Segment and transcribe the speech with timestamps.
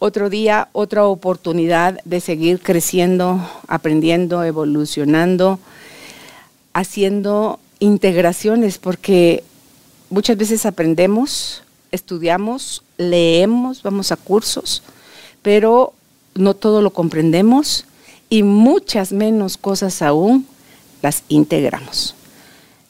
[0.00, 5.60] otro día, otra oportunidad de seguir creciendo, aprendiendo, evolucionando
[6.72, 9.44] haciendo integraciones porque
[10.08, 14.82] muchas veces aprendemos, estudiamos, leemos, vamos a cursos,
[15.42, 15.92] pero
[16.34, 17.84] no todo lo comprendemos
[18.28, 20.46] y muchas menos cosas aún
[21.02, 22.14] las integramos.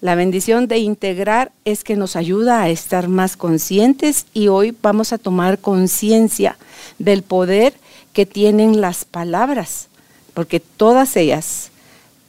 [0.01, 5.13] La bendición de integrar es que nos ayuda a estar más conscientes y hoy vamos
[5.13, 6.57] a tomar conciencia
[6.99, 7.75] del poder
[8.13, 9.89] que tienen las palabras,
[10.33, 11.71] porque todas ellas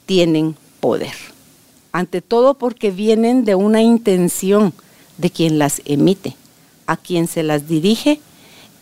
[0.05, 1.13] tienen poder
[1.91, 4.73] ante todo porque vienen de una intención
[5.17, 6.35] de quien las emite,
[6.87, 8.19] a quien se las dirige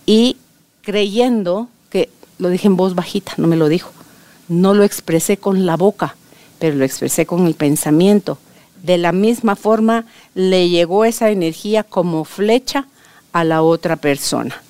[0.05, 0.37] y
[0.81, 3.91] creyendo que, lo dije en voz bajita, no me lo dijo,
[4.47, 6.15] no lo expresé con la boca,
[6.59, 8.37] pero lo expresé con el pensamiento.
[8.83, 12.87] De la misma forma le llegó esa energía como flecha
[13.33, 14.61] a la otra persona.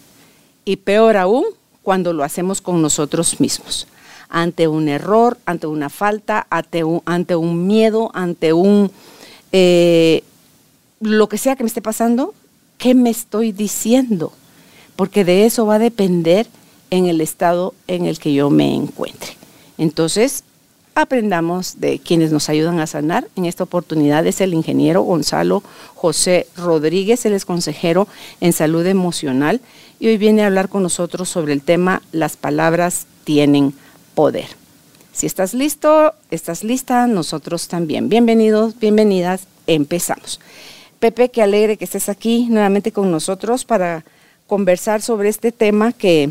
[0.65, 1.45] Y peor aún
[1.83, 3.87] cuando lo hacemos con nosotros mismos
[4.29, 8.91] ante un error, ante una falta, ante un, miedo, ante un...
[9.51, 10.23] Eh,
[11.01, 12.35] lo que sea que me esté pasando,
[12.77, 14.31] ¿qué me estoy diciendo?
[14.95, 16.47] Porque de eso va a depender
[16.91, 19.31] en el estado en el que yo me encuentre.
[19.77, 20.43] Entonces,
[20.95, 23.27] aprendamos de quienes nos ayudan a sanar.
[23.35, 25.63] En esta oportunidad es el ingeniero Gonzalo
[25.95, 28.07] José Rodríguez, él es consejero
[28.41, 29.61] en salud emocional
[29.99, 33.73] y hoy viene a hablar con nosotros sobre el tema Las palabras tienen
[34.15, 34.47] poder.
[35.13, 38.07] Si estás listo, estás lista, nosotros también.
[38.07, 40.39] Bienvenidos, bienvenidas, empezamos.
[40.99, 44.03] Pepe, qué alegre que estés aquí nuevamente con nosotros para
[44.47, 46.29] conversar sobre este tema que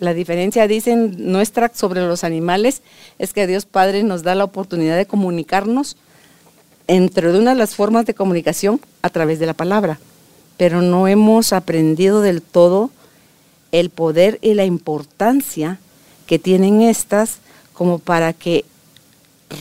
[0.00, 2.82] la diferencia, dicen, nuestra sobre los animales
[3.18, 5.96] es que Dios Padre nos da la oportunidad de comunicarnos
[6.86, 10.00] entre una de las formas de comunicación a través de la palabra,
[10.56, 12.90] pero no hemos aprendido del todo
[13.72, 15.78] el poder y la importancia
[16.26, 17.38] que tienen estas
[17.74, 18.64] como para que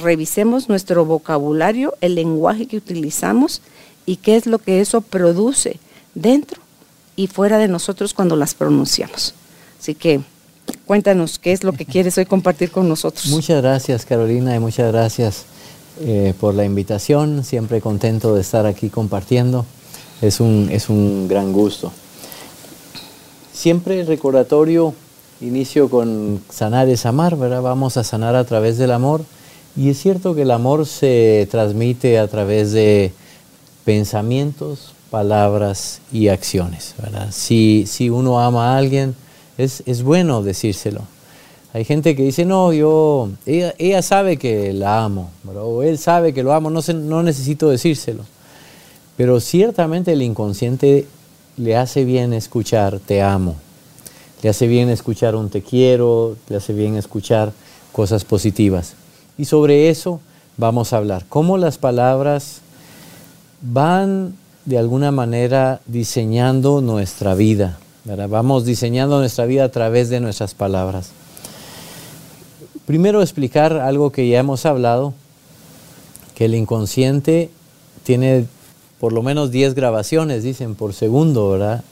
[0.02, 3.62] revisemos nuestro vocabulario, el lenguaje que utilizamos
[4.06, 5.80] y qué es lo que eso produce
[6.16, 6.62] dentro
[7.16, 9.34] y fuera de nosotros cuando las pronunciamos.
[9.80, 10.22] Así que
[10.86, 13.28] cuéntanos qué es lo que quieres hoy compartir con nosotros.
[13.28, 15.46] Muchas gracias Carolina y muchas gracias
[16.02, 17.44] eh, por la invitación.
[17.44, 19.66] Siempre contento de estar aquí compartiendo.
[20.22, 21.92] Es un, es un gran gusto.
[23.54, 24.94] Siempre el recordatorio
[25.42, 27.62] Inicio con sanar es amar, ¿verdad?
[27.62, 29.24] Vamos a sanar a través del amor.
[29.78, 33.14] Y es cierto que el amor se transmite a través de
[33.86, 37.30] pensamientos, palabras y acciones, ¿verdad?
[37.32, 39.16] Si, si uno ama a alguien,
[39.60, 41.02] es, es bueno decírselo.
[41.74, 46.42] Hay gente que dice, no, yo, ella, sabe que la amo, o él sabe que
[46.42, 48.24] lo amo, no, no necesito decírselo.
[49.18, 51.06] Pero ciertamente el inconsciente
[51.58, 53.56] le hace bien escuchar, te amo,
[54.42, 57.52] le hace bien escuchar un te quiero, le hace bien escuchar
[57.92, 58.94] cosas positivas.
[59.38, 60.22] Y sobre eso
[60.58, 61.26] vamos a hablar.
[61.30, 62.62] Cómo las palabras
[63.62, 64.34] van
[64.66, 67.78] de alguna manera diseñando nuestra vida.
[68.06, 71.12] Vamos diseñando nuestra vida a través de nuestras palabras.
[72.86, 75.14] Primero explicar algo que ya hemos hablado,
[76.34, 77.50] que el inconsciente
[78.04, 78.46] tiene
[79.00, 81.84] por lo menos 10 grabaciones, dicen, por segundo, ¿verdad?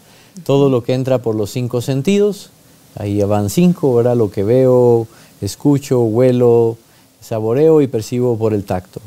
[0.44, 2.50] todo lo que entra por los cinco sentidos,
[2.95, 4.16] ahí van cinco, ¿verdad?
[4.16, 5.07] Lo que veo,
[5.41, 6.78] escucho, huelo,
[7.22, 9.01] saboreo y percibo por el tacto.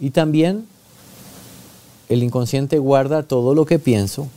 [0.00, 0.66] Y también
[2.08, 4.28] el inconsciente guarda todo lo que pienso,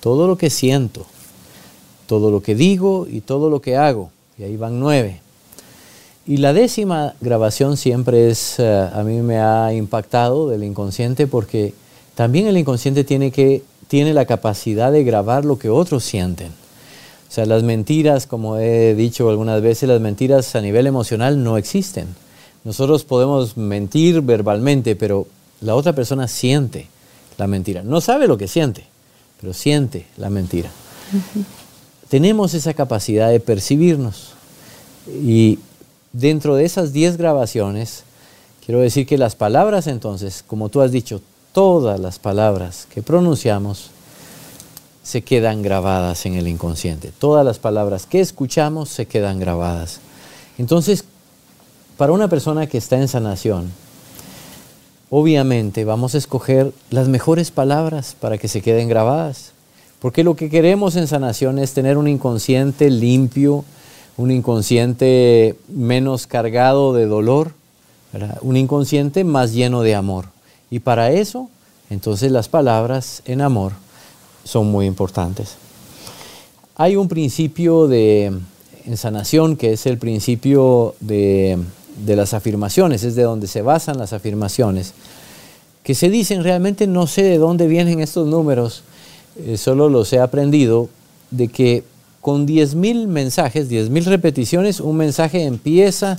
[0.00, 1.06] todo lo que siento,
[2.10, 4.10] todo lo que digo y todo lo que hago.
[4.36, 5.20] Y ahí van nueve.
[6.26, 11.72] Y la décima grabación siempre es, eh, a mí me ha impactado del inconsciente porque
[12.16, 16.48] también el inconsciente tiene que tiene la capacidad de grabar lo que otros sienten.
[16.48, 21.58] O sea, las mentiras, como he dicho algunas veces, las mentiras a nivel emocional no
[21.58, 22.08] existen.
[22.64, 25.28] Nosotros podemos mentir verbalmente, pero
[25.60, 26.88] la otra persona siente
[27.38, 27.84] la mentira.
[27.84, 28.84] No sabe lo que siente,
[29.40, 30.70] pero siente la mentira.
[32.10, 34.32] Tenemos esa capacidad de percibirnos.
[35.06, 35.60] Y
[36.12, 38.02] dentro de esas 10 grabaciones,
[38.66, 41.22] quiero decir que las palabras entonces, como tú has dicho,
[41.52, 43.90] todas las palabras que pronunciamos
[45.04, 47.12] se quedan grabadas en el inconsciente.
[47.16, 50.00] Todas las palabras que escuchamos se quedan grabadas.
[50.58, 51.04] Entonces,
[51.96, 53.70] para una persona que está en sanación,
[55.10, 59.52] obviamente vamos a escoger las mejores palabras para que se queden grabadas.
[60.00, 63.64] Porque lo que queremos en sanación es tener un inconsciente limpio,
[64.16, 67.52] un inconsciente menos cargado de dolor,
[68.40, 70.26] un inconsciente más lleno de amor.
[70.70, 71.48] Y para eso,
[71.90, 73.72] entonces las palabras en amor
[74.44, 75.56] son muy importantes.
[76.76, 78.32] Hay un principio de,
[78.86, 81.58] en sanación que es el principio de
[82.04, 84.94] de las afirmaciones, es de donde se basan las afirmaciones,
[85.82, 88.82] que se dicen realmente no sé de dónde vienen estos números,
[89.46, 90.88] eh, solo los he aprendido,
[91.30, 91.84] de que
[92.20, 96.18] con 10.000 mensajes, 10.000 repeticiones, un mensaje empieza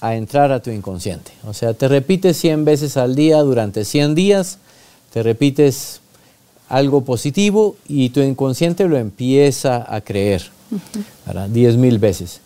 [0.00, 1.32] a entrar a tu inconsciente.
[1.46, 4.58] O sea, te repites 100 veces al día durante 100 días,
[5.12, 6.00] te repites
[6.68, 10.76] algo positivo y tu inconsciente lo empieza a creer, uh
[11.26, 12.40] 10.000 veces.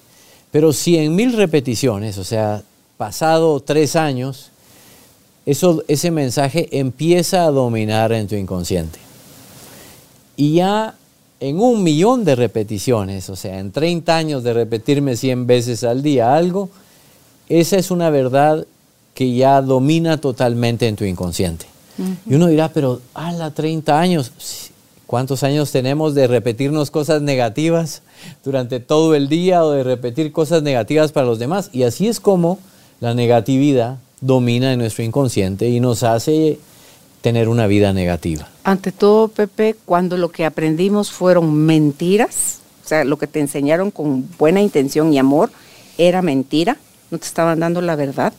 [0.50, 2.62] Pero si en mil repeticiones, o sea,
[2.96, 4.50] pasado tres años,
[5.44, 8.98] eso, ese mensaje empieza a dominar en tu inconsciente.
[10.38, 10.94] Y ya
[11.40, 16.02] en un millón de repeticiones, o sea, en 30 años de repetirme 100 veces al
[16.02, 16.70] día algo,
[17.50, 18.64] esa es una verdad
[19.12, 21.66] que ya domina totalmente en tu inconsciente.
[22.26, 24.30] Y uno dirá, pero, a la 30 años,
[25.08, 28.02] ¿Cuántos años tenemos de repetirnos cosas negativas
[28.44, 31.70] durante todo el día o de repetir cosas negativas para los demás?
[31.72, 32.58] Y así es como
[33.00, 36.58] la negatividad domina en nuestro inconsciente y nos hace
[37.28, 38.48] tener una vida negativa.
[38.64, 43.90] Ante todo, Pepe, cuando lo que aprendimos fueron mentiras, o sea, lo que te enseñaron
[43.90, 45.50] con buena intención y amor
[45.98, 46.78] era mentira,
[47.10, 48.32] no te estaban dando la verdad.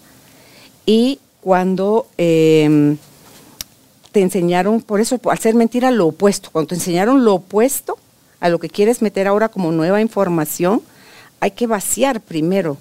[0.88, 2.98] Y cuando em,
[4.12, 6.50] te enseñaron, por eso, al ser mentira, lo opuesto.
[6.52, 8.00] Cuando te enseñaron lo opuesto
[8.40, 10.82] a lo que quieres meter ahora como nueva información,
[11.42, 12.78] hay que vaciar primero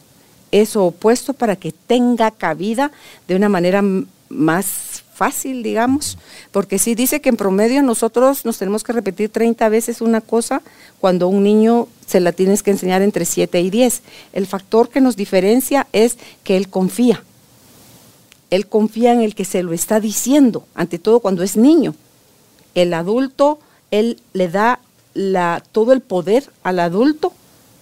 [0.53, 2.93] eso opuesto para que tenga cabida
[3.27, 3.85] de una manera
[4.31, 6.17] más fácil, digamos,
[6.53, 10.63] porque si dice que en promedio nosotros nos tenemos que repetir 30 veces una cosa
[11.01, 14.03] cuando un niño se la tienes que enseñar entre 7 y 10.
[14.33, 17.25] El factor que nos diferencia es que él confía.
[18.51, 21.95] Él confía en el que se lo está diciendo, ante todo cuando es niño.
[22.75, 23.59] El adulto,
[23.91, 24.81] él le da
[25.73, 27.33] todo el poder al adulto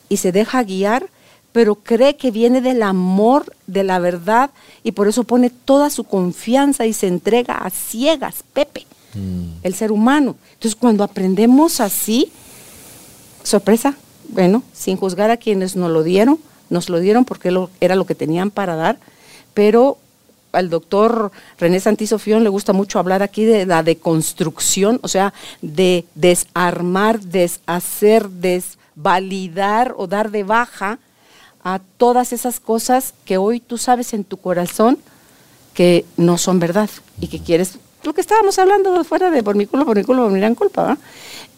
[0.09, 1.09] y se deja guiar,
[1.57, 4.51] pero cree que viene del amor, de la verdad,
[4.85, 9.61] y por eso pone toda su confianza y se entrega a ciegas, Pepe, mm.
[9.63, 10.37] el ser humano.
[10.53, 12.31] Entonces cuando aprendemos así,
[13.43, 13.97] sorpresa,
[14.29, 16.39] bueno, sin juzgar a quienes nos lo dieron,
[16.69, 17.51] nos lo dieron porque
[17.81, 18.99] era lo que tenían para dar,
[19.55, 19.97] pero
[20.53, 25.33] al doctor René Santisofión le gusta mucho hablar aquí de la deconstrucción, o sea,
[25.63, 30.99] de desarmar, deshacer, desvalidar o dar de baja
[31.67, 34.99] a todas esas cosas que hoy tú sabes en tu corazón
[35.75, 36.89] que no son verdad
[37.21, 40.23] y que quieres, lo que estábamos hablando fuera de por mi culo, por mi culo,
[40.23, 40.97] por mi gran culpa.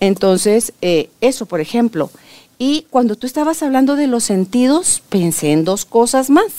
[0.00, 2.10] Entonces, eh, eso, por ejemplo.
[2.56, 6.52] Y cuando tú estabas hablando de los sentidos, pensé en dos cosas más.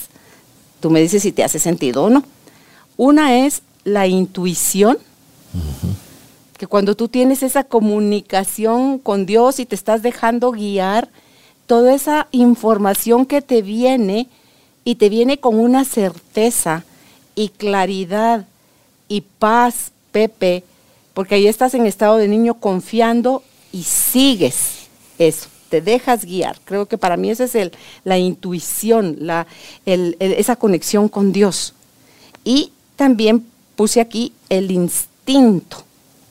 [0.78, 2.22] Tú me dices si te hace sentido o no.
[2.96, 4.96] Una es la intuición,
[6.56, 11.08] que cuando tú tienes esa comunicación con Dios y te estás dejando guiar,
[11.70, 14.26] toda esa información que te viene
[14.82, 16.82] y te viene con una certeza
[17.36, 18.44] y claridad
[19.06, 20.64] y paz, Pepe,
[21.14, 26.58] porque ahí estás en estado de niño confiando y sigues eso te dejas guiar.
[26.64, 27.70] Creo que para mí esa es el,
[28.02, 29.46] la intuición, la,
[29.86, 31.74] esa conexión con Dios.
[32.42, 35.84] Y también puse aquí el instinto,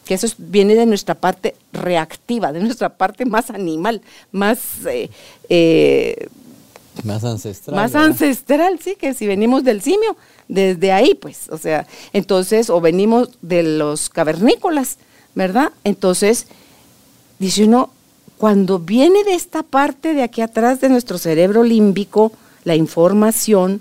[0.10, 4.02] que eso viene de nuestra parte reactiva, de nuestra parte más animal,
[4.32, 4.58] más...
[4.88, 5.08] Eh,
[5.50, 6.28] eh,
[7.04, 7.76] más ancestral.
[7.76, 12.82] Más ancestral, sí, que si venimos del simio, desde ahí, pues, o sea, entonces, o
[12.82, 14.98] venimos de los cavernícolas,
[15.36, 15.74] ¿verdad?
[15.84, 16.48] Entonces,
[17.38, 17.92] dice uno,
[18.40, 22.32] cuando viene de esta parte de aquí atrás de nuestro cerebro límbico,
[22.64, 23.80] la información,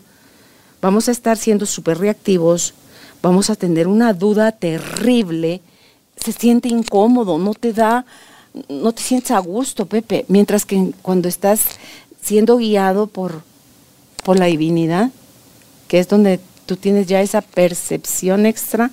[0.82, 2.74] vamos a estar siendo súper reactivos,
[3.22, 5.62] vamos a tener una duda terrible,
[6.22, 8.04] se siente incómodo, no te da,
[8.68, 11.62] no te sientes a gusto, Pepe, mientras que cuando estás
[12.22, 13.42] siendo guiado por,
[14.24, 15.10] por la divinidad,
[15.88, 18.90] que es donde tú tienes ya esa percepción extra,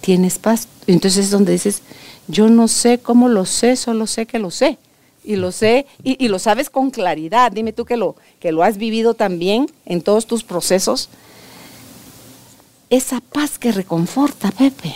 [0.00, 0.66] tienes paz.
[0.86, 1.82] Entonces es donde dices,
[2.26, 4.78] yo no sé cómo lo sé, solo sé que lo sé.
[5.22, 7.52] Y lo sé, y, lo sabes con claridad.
[7.52, 11.10] Dime tú que lo, que lo has vivido también en todos tus procesos.
[12.88, 14.94] Esa paz que reconforta, Pepe,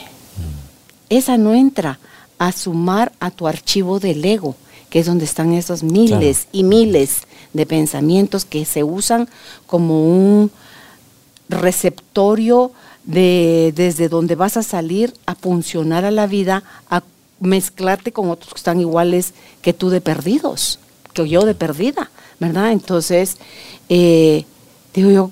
[1.17, 1.99] esa no entra
[2.39, 4.57] a sumar a tu archivo del ego,
[4.91, 9.29] que es donde están esos miles y miles de pensamientos que se usan
[9.67, 10.51] como un
[11.49, 12.73] receptorio
[13.05, 17.03] de desde donde vas a salir a funcionar a la vida, a
[17.41, 20.79] mezclarte con otros que están iguales que tú de perdidos,
[21.13, 22.73] que yo de perdida, ¿verdad?
[22.73, 23.37] Entonces,
[23.89, 24.45] eh,
[24.95, 25.31] digo yo,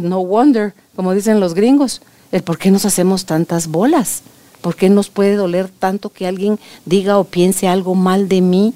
[0.00, 2.00] no wonder, como dicen los gringos,
[2.32, 4.22] el por qué nos hacemos tantas bolas,
[4.64, 8.72] por qué nos puede doler tanto que alguien diga o piense algo mal de mí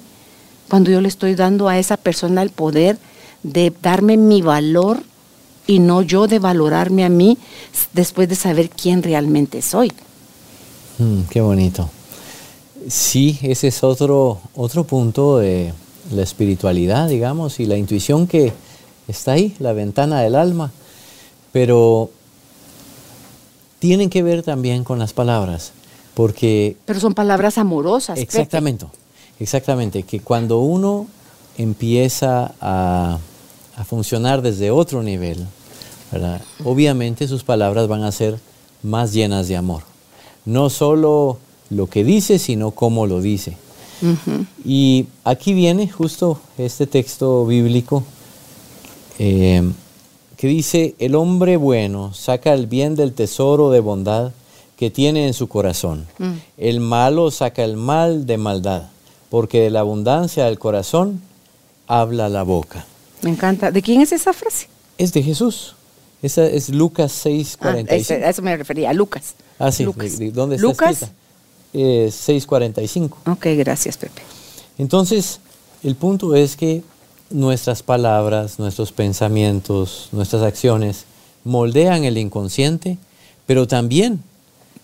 [0.69, 2.99] cuando yo le estoy dando a esa persona el poder
[3.41, 5.01] de darme mi valor
[5.65, 7.39] y no yo de valorarme a mí
[7.91, 9.91] después de saber quién realmente soy.
[10.99, 11.89] Mm, qué bonito.
[12.87, 15.73] Sí, ese es otro, otro punto de
[16.13, 18.53] la espiritualidad, digamos, y la intuición que
[19.07, 20.71] está ahí, la ventana del alma.
[21.51, 22.11] Pero
[23.79, 25.71] tienen que ver también con las palabras,
[26.19, 26.75] porque...
[26.83, 28.19] Pero son palabras amorosas.
[28.19, 28.85] Exactamente,
[29.39, 31.07] exactamente, que cuando uno
[31.57, 33.19] empieza a,
[33.77, 35.47] a funcionar desde otro nivel,
[36.65, 38.37] obviamente sus palabras van a ser
[38.83, 39.83] más llenas de amor.
[40.43, 41.37] No solo
[41.69, 43.55] lo que dice, sino cómo lo dice.
[44.65, 48.03] Y aquí viene justo este texto bíblico
[49.19, 49.71] eh,
[50.35, 54.33] que dice, el hombre bueno saca el bien del tesoro de bondad
[54.79, 56.07] que tiene en su corazón.
[56.19, 56.35] Mm.
[56.57, 58.83] El malo saca el mal de maldad,
[59.29, 61.21] porque de la abundancia del corazón
[61.85, 62.85] habla la boca.
[63.21, 63.71] Me encanta.
[63.71, 64.69] ¿De quién es esa frase?
[64.97, 65.75] Es de Jesús.
[66.21, 67.57] Esa es Lucas 6:45.
[67.59, 69.35] Ah, a eso me refería, a Lucas.
[69.59, 69.83] Ah, sí.
[69.83, 71.07] ¿Dónde está Lucas?
[71.73, 73.17] 6:45.
[73.25, 74.21] Ok, gracias, Pepe.
[74.77, 75.41] Entonces,
[75.83, 76.83] el punto es que
[77.29, 81.03] nuestras palabras, nuestros pensamientos, nuestras acciones
[81.43, 82.97] moldean el inconsciente,
[83.45, 84.23] pero también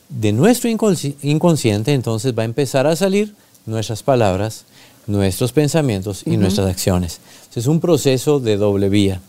[0.09, 3.33] de nuestro inconsciente entonces va a empezar a salir
[3.65, 4.65] nuestras palabras,
[5.07, 7.19] nuestros pensamientos y nuestras acciones.
[7.55, 9.21] Es un proceso de doble vía.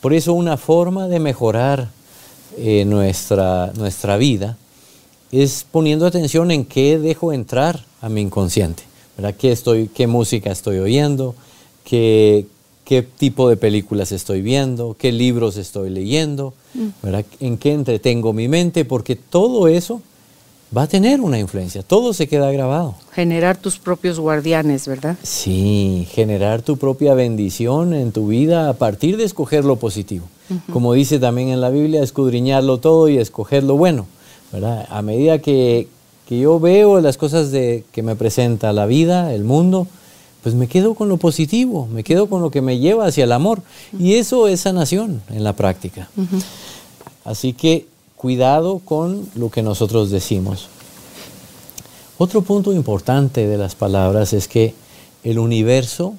[0.00, 1.90] Por eso una forma de mejorar
[2.56, 4.56] eh, nuestra, nuestra vida
[5.32, 8.84] es poniendo atención en qué dejo entrar a mi inconsciente.
[9.16, 9.34] ¿verdad?
[9.38, 11.34] ¿Qué, estoy, ¿Qué música estoy oyendo?
[11.84, 12.46] ¿Qué,
[12.84, 14.96] qué tipo de películas estoy viendo?
[14.98, 16.54] ¿Qué libros estoy leyendo?
[16.74, 16.86] Mm.
[17.02, 17.24] ¿verdad?
[17.40, 18.84] ¿En qué entretengo mi mente?
[18.84, 20.00] Porque todo eso
[20.76, 22.94] va a tener una influencia, todo se queda grabado.
[23.12, 25.16] Generar tus propios guardianes, ¿verdad?
[25.22, 30.26] Sí, generar tu propia bendición en tu vida a partir de escoger lo positivo.
[30.72, 34.06] Como dice también en la Biblia, escudriñarlo todo y escoger lo bueno,
[34.52, 34.86] ¿verdad?
[34.90, 35.88] A medida que,
[36.28, 39.86] yo veo las cosas de, que me presenta la vida, el mundo,
[40.42, 43.32] pues me quedo con lo positivo, me quedo con lo que me lleva hacia el
[43.32, 43.62] amor.
[43.98, 46.08] Y eso es sanación en la práctica.
[47.24, 47.86] Así que
[48.24, 50.68] cuidado con lo que nosotros decimos.
[52.16, 54.72] Otro punto importante de las palabras es que
[55.24, 56.14] el universo,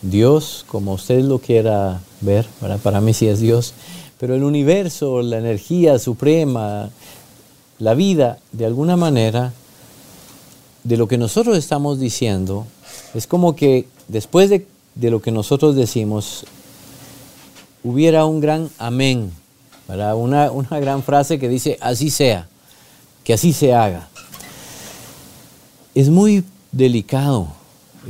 [0.00, 2.46] Dios, como usted lo quiera ver,
[2.84, 3.74] para mí sí es Dios,
[4.20, 6.90] pero el universo, la energía suprema,
[7.80, 9.52] la vida, de alguna manera,
[10.84, 12.68] de lo que nosotros estamos diciendo,
[13.14, 14.64] es como que después de,
[14.94, 16.44] de lo que nosotros decimos,
[17.82, 19.32] hubiera un gran amén
[19.88, 22.46] una, una gran frase que dice, así sea,
[23.24, 24.08] que así se haga.
[25.94, 27.48] Es muy delicado,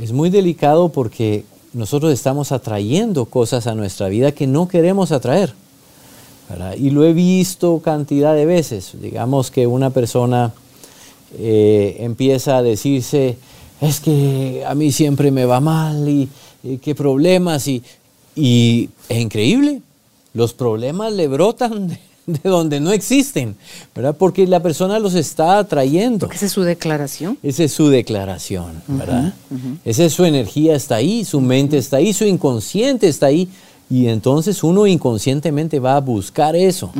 [0.01, 5.53] es muy delicado porque nosotros estamos atrayendo cosas a nuestra vida que no queremos atraer.
[6.77, 8.93] Y lo he visto cantidad de veces.
[8.99, 10.51] Digamos que una persona
[11.37, 13.37] eh, empieza a decirse,
[13.81, 16.27] es que a mí siempre me va mal y,
[16.81, 17.67] qué problemas.
[17.67, 17.83] Y,
[18.35, 19.81] y es increíble,
[20.33, 21.99] los problemas le brotan de,
[22.43, 23.55] donde no existen,
[23.95, 24.15] ¿verdad?
[24.17, 26.27] Porque la persona los está atrayendo.
[26.27, 27.37] Porque esa es su declaración.
[27.41, 29.33] Esa es su declaración, ¿verdad?
[29.83, 33.49] Esa es su energía está ahí, su mente está ahí, su inconsciente está ahí.
[33.89, 36.91] Y entonces uno inconscientemente va a buscar eso.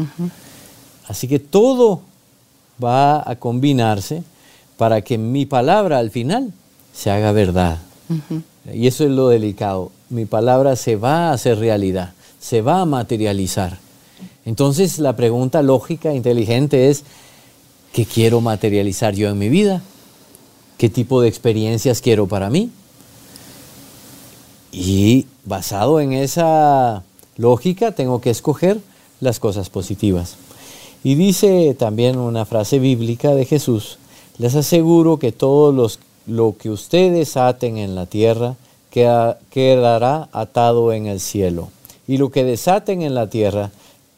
[1.07, 2.01] Así que todo
[2.83, 4.23] va a combinarse
[4.77, 6.51] para que mi palabra al final
[6.93, 7.77] se haga verdad.
[8.73, 9.91] Y eso es lo delicado.
[10.09, 13.77] Mi palabra se va a hacer realidad se va a materializar.
[14.45, 17.03] Entonces la pregunta lógica, inteligente es,
[17.93, 19.81] ¿qué quiero materializar yo en mi vida?
[20.77, 22.71] ¿Qué tipo de experiencias quiero para mí?
[24.71, 27.03] Y basado en esa
[27.37, 28.79] lógica tengo que escoger
[29.19, 30.35] las cosas positivas.
[31.03, 33.99] Y dice también una frase bíblica de Jesús,
[34.37, 35.89] les aseguro que todo
[36.27, 38.55] lo que ustedes aten en la tierra
[38.91, 41.69] quedará atado en el cielo
[42.09, 43.69] y lo que desaten en la tierra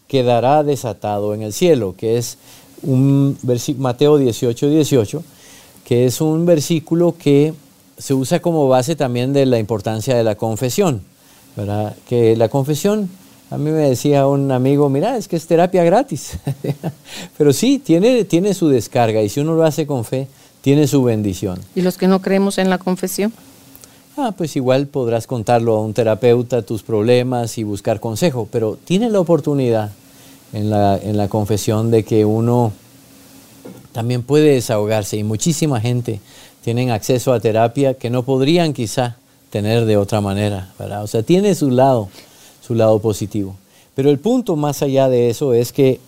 [0.08, 2.38] quedará desatado en el cielo, que es
[2.84, 3.38] un
[3.80, 5.22] Mateo 18, 18,
[5.84, 7.54] que es un versículo que
[7.98, 11.02] se usa como base también de la importancia de la confesión,
[11.58, 11.94] ¿verdad?
[12.08, 13.10] Que la confesión,
[13.50, 16.38] a mí me decía un amigo, mira, es que es terapia gratis,
[17.38, 20.30] pero sí, tiene, tiene su descarga y si uno lo hace con fe,
[20.62, 21.60] tiene su bendición.
[21.76, 23.34] ¿Y los que no creemos en la confesión?
[24.18, 29.10] Ah, pues igual podrás contarlo a un terapeuta tus problemas y buscar consejo, pero tiene
[29.10, 29.92] la oportunidad
[30.52, 32.74] en la, en la confesión de que uno
[33.94, 36.20] también puede desahogarse y muchísima gente
[36.62, 39.16] tienen acceso a terapia que no podrían quizá
[39.50, 41.04] tener de otra manera, ¿verdad?
[41.04, 42.10] O sea, tiene su lado,
[42.66, 43.56] su lado positivo.
[43.96, 46.00] Pero el punto más allá de eso es que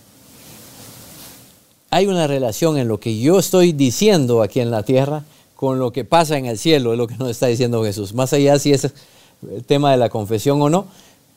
[1.90, 5.24] hay una relación en lo que yo estoy diciendo aquí en la tierra
[5.64, 8.12] con lo que pasa en el cielo, es lo que nos está diciendo Jesús.
[8.12, 10.84] Más allá si es el tema de la confesión o no,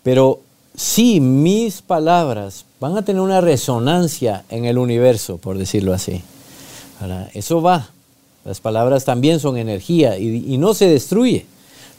[0.03, 0.41] pero
[0.75, 6.21] sí mis palabras van a tener una resonancia en el universo, por decirlo así.
[7.33, 7.89] Eso va.
[8.43, 11.45] Las palabras también son energía y, no se destruye.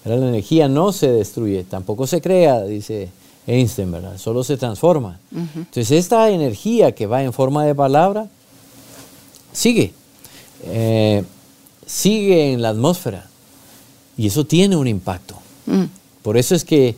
[0.05, 3.09] La energía no se destruye, tampoco se crea, dice
[3.47, 4.19] Einstein, ¿verdad?
[4.19, 5.19] Solo se transforma.
[5.35, 8.27] Entonces esta energía que va en forma de palabra
[9.53, 9.93] sigue.
[10.65, 11.25] Eh,
[11.89, 13.27] sigue en la atmósfera
[14.17, 15.37] y eso tiene un impacto.
[15.67, 15.85] Mm.
[16.23, 16.95] Por eso es que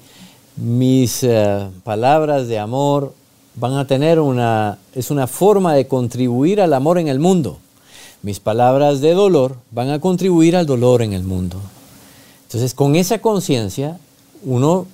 [0.57, 3.15] mis eh, palabras de amor
[3.55, 7.59] van a tener una, es una forma de contribuir al amor en el mundo.
[8.23, 11.59] Mis palabras de dolor van a contribuir al dolor en el mundo.
[12.45, 13.99] Entonces, con esa conciencia,
[14.43, 14.87] uno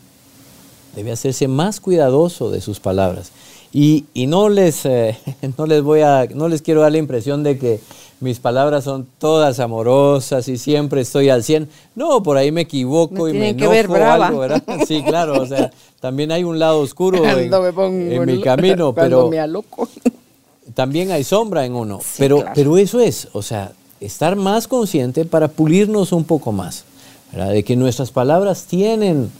[0.94, 3.32] debe hacerse más cuidadoso de sus palabras.
[3.72, 5.18] Y, no, les, eh,
[5.58, 7.80] no les voy a, no les quiero dar la impresión de que
[8.20, 11.68] mis palabras son todas amorosas y siempre estoy al 100.
[11.94, 14.62] No, por ahí me equivoco y me enojo ver algo, ¿verdad?
[14.86, 15.70] Sí, claro, o sea,
[16.00, 19.88] también hay un lado oscuro en, mi camino, pero me aloco.
[20.74, 22.00] también hay sombra en uno.
[22.16, 26.84] pero, pero eso es, o sea, estar más consciente para pulirnos un poco más,
[27.32, 27.52] ¿verdad?
[27.52, 29.30] De que nuestras palabras tienen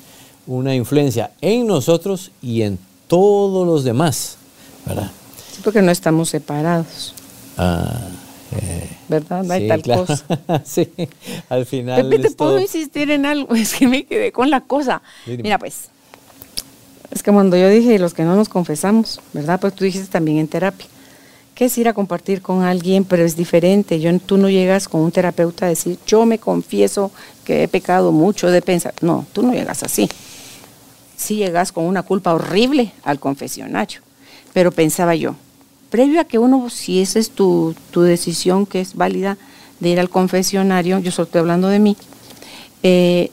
[0.47, 2.79] una influencia en nosotros y en
[3.09, 4.37] todos los demás,
[4.85, 5.11] ¿verdad?
[5.51, 7.15] Sí, porque no estamos separados.
[7.57, 8.09] Ah.
[8.63, 9.45] Eh, ¿Verdad?
[9.45, 10.25] No hay tal cosa.
[10.65, 10.89] sí,
[11.49, 12.09] al final.
[12.09, 15.03] Pepe, te puedo insistir en algo, es que me quedé con la cosa.
[15.27, 15.91] Mira, pues,
[17.11, 19.61] es que cuando yo dije los que no nos confesamos, ¿verdad?
[19.61, 20.87] Pues tú dijiste también en terapia.
[21.55, 23.05] ¿Qué es ir a compartir con alguien?
[23.05, 23.99] Pero es diferente.
[23.99, 27.11] Yo, tú no llegas con un terapeuta a decir, yo me confieso
[27.45, 28.93] que he pecado mucho de pensar.
[29.01, 30.07] No, tú no llegas así.
[31.17, 34.01] Sí llegas con una culpa horrible al confesionario.
[34.53, 35.35] Pero pensaba yo,
[35.97, 39.39] previo a que uno, si esa es tu, decisión que es válida
[39.81, 41.97] de ir al confesionario, yo solo estoy hablando de mí,
[42.83, 43.31] eh,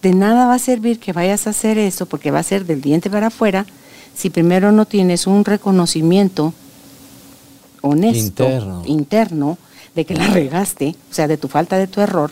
[0.00, 2.80] de nada va a servir que vayas a hacer eso, porque va a ser del
[2.80, 3.66] diente para afuera,
[4.14, 6.54] si primero no tienes un reconocimiento
[7.80, 8.46] honesto,
[8.86, 9.58] interno,
[9.96, 12.30] de que la regaste, o sea, de tu falta de tu error,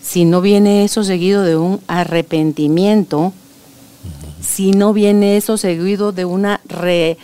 [0.00, 3.34] si no viene eso seguido de un arrepentimiento,
[4.40, 7.18] si no viene eso seguido de una re,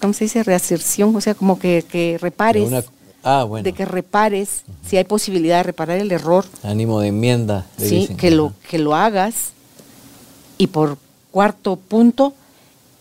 [0.00, 0.42] ¿cómo se dice?
[0.42, 2.70] Reaserción, o sea, como que, repares.
[2.70, 2.84] De,
[3.24, 6.44] ah, de que repares, si hay posibilidad de reparar el error.
[6.62, 7.66] Ánimo de enmienda.
[7.78, 9.52] Sí, que lo, que lo hagas.
[10.58, 10.98] Y por
[11.30, 12.34] cuarto punto,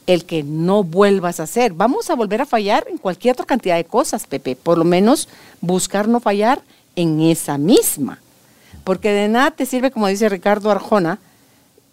[0.07, 1.73] el que no vuelvas a hacer.
[1.73, 4.55] Vamos a volver a fallar en cualquier otra cantidad de cosas, Pepe.
[4.55, 5.27] Por lo menos
[5.61, 6.61] buscar no fallar
[6.95, 8.19] en esa misma.
[8.83, 11.19] Porque de nada te sirve, como dice Ricardo Arjona,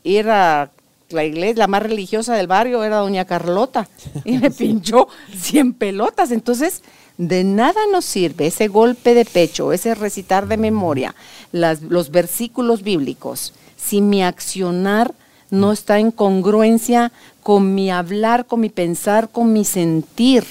[0.05, 0.71] ir a
[1.13, 3.89] la iglesia, la más religiosa del barrio era doña Carlota
[4.25, 6.31] y me pinchó 100 pelotas.
[6.31, 6.83] Entonces,
[7.19, 11.15] de nada nos sirve ese golpe de pecho, ese recitar de memoria,
[11.53, 15.15] los versículos bíblicos, si mi accionar
[15.51, 20.45] no está en congruencia con mi hablar, con mi pensar, con mi sentir,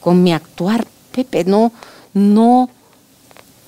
[0.00, 0.86] con mi actuar.
[1.12, 1.72] Pepe, no,
[2.12, 2.68] no,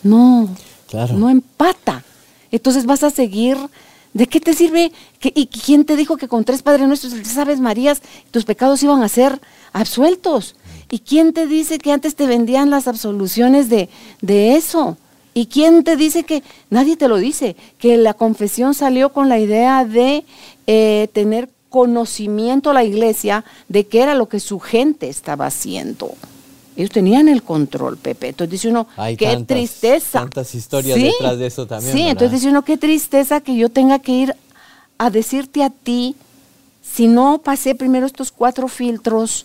[0.02, 0.48] no,
[0.92, 2.02] no empata.
[2.50, 3.56] Entonces vas a seguir
[4.18, 4.90] ¿De qué te sirve?
[5.22, 8.02] ¿Y quién te dijo que con tres Padres Nuestros, sabes, Marías,
[8.32, 9.40] tus pecados iban a ser
[9.72, 10.56] absueltos?
[10.90, 13.88] ¿Y quién te dice que antes te vendían las absoluciones de,
[14.20, 14.96] de eso?
[15.34, 19.38] ¿Y quién te dice que, nadie te lo dice, que la confesión salió con la
[19.38, 20.24] idea de
[20.66, 26.10] eh, tener conocimiento a la iglesia de qué era lo que su gente estaba haciendo?
[26.78, 28.28] Ellos tenían el control, Pepe.
[28.28, 28.86] Entonces dice uno,
[29.18, 30.20] qué tristeza.
[30.20, 31.92] Tantas historias detrás de eso también.
[31.92, 34.36] Sí, entonces dice uno, qué tristeza que yo tenga que ir
[34.96, 36.14] a decirte a ti,
[36.80, 39.44] si no pasé primero estos cuatro filtros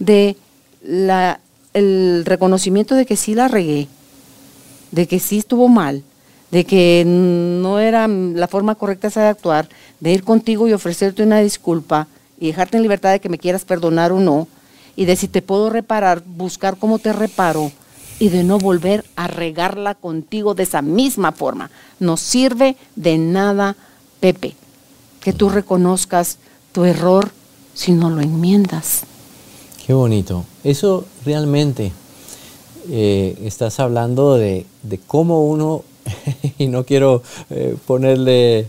[0.00, 0.36] de
[0.82, 1.38] la,
[1.72, 3.86] el reconocimiento de que sí la regué,
[4.90, 6.02] de que sí estuvo mal,
[6.50, 9.68] de que no era la forma correcta de actuar,
[10.00, 12.08] de ir contigo y ofrecerte una disculpa
[12.40, 14.48] y dejarte en libertad de que me quieras perdonar o no,
[14.96, 17.70] y de si te puedo reparar, buscar cómo te reparo
[18.18, 21.70] y de no volver a regarla contigo de esa misma forma.
[22.00, 23.76] No sirve de nada,
[24.20, 24.54] Pepe,
[25.20, 26.38] que tú reconozcas
[26.72, 27.30] tu error
[27.74, 29.02] si no lo enmiendas.
[29.86, 30.44] Qué bonito.
[30.64, 31.92] Eso realmente
[32.90, 34.66] eh, estás hablando de,
[35.06, 35.82] cómo uno,
[36.58, 38.68] y no quiero eh, ponerle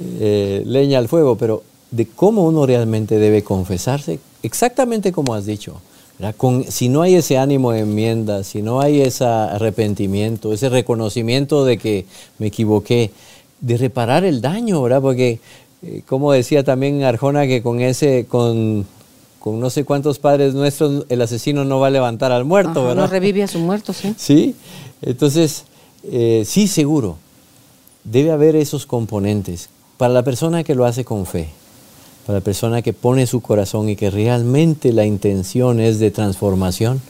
[0.00, 5.80] eh, leña al fuego, pero de cómo uno realmente debe confesarse, exactamente como has dicho.
[6.36, 11.64] Con, si no hay ese ánimo de enmienda, si no hay ese arrepentimiento, ese reconocimiento
[11.64, 12.04] de que
[12.38, 13.10] me equivoqué,
[13.62, 15.00] de reparar el daño, ¿verdad?
[15.00, 15.40] Porque,
[16.06, 18.86] como decía también Arjona, que con ese, con
[19.40, 23.04] con no sé cuántos padres nuestros, el asesino no va a levantar al muerto, ¿verdad?
[23.04, 24.14] No revive a su muerto, sí.
[24.18, 24.54] Sí,
[25.02, 25.64] entonces,
[26.04, 27.16] eh, sí, seguro,
[28.04, 31.48] debe haber esos componentes para la persona que lo hace con fe,
[32.26, 37.00] para la persona que pone su corazón y que realmente la intención es de transformación,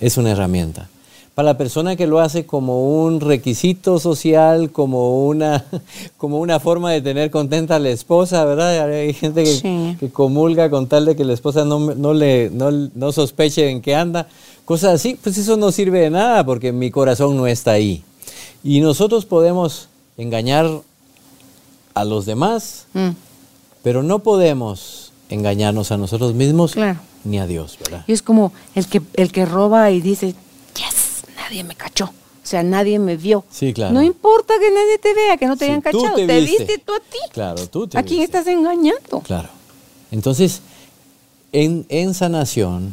[0.00, 0.88] es una herramienta
[1.36, 5.66] para la persona que lo hace como un requisito social, como una,
[6.16, 8.90] como una forma de tener contenta a la esposa, ¿verdad?
[8.90, 13.82] Hay gente que, comulga con tal de que la esposa no, le, no, sospeche en
[13.82, 14.28] qué anda,
[14.64, 18.02] cosas así, pues eso no sirve de nada porque mi corazón no está ahí.
[18.64, 20.66] Y nosotros podemos engañar
[21.92, 23.10] a los demás, mm.
[23.86, 26.74] Pero no podemos engañarnos a nosotros mismos
[27.22, 28.02] ni a Dios, ¿verdad?
[28.08, 30.34] Y es como el que, el que roba y dice,
[30.74, 32.06] yes, nadie me cachó.
[32.06, 33.44] O sea, nadie me vio.
[33.48, 33.94] Sí, claro.
[33.94, 36.16] No importa que nadie te vea, que no te hayan cachado.
[36.16, 36.82] Te, viste.
[36.84, 37.18] tú a ti.
[37.32, 39.20] Claro, tú te ¿A quién estás engañando?
[39.20, 39.50] Claro.
[40.10, 40.62] Entonces,
[41.52, 42.92] en, en sanación,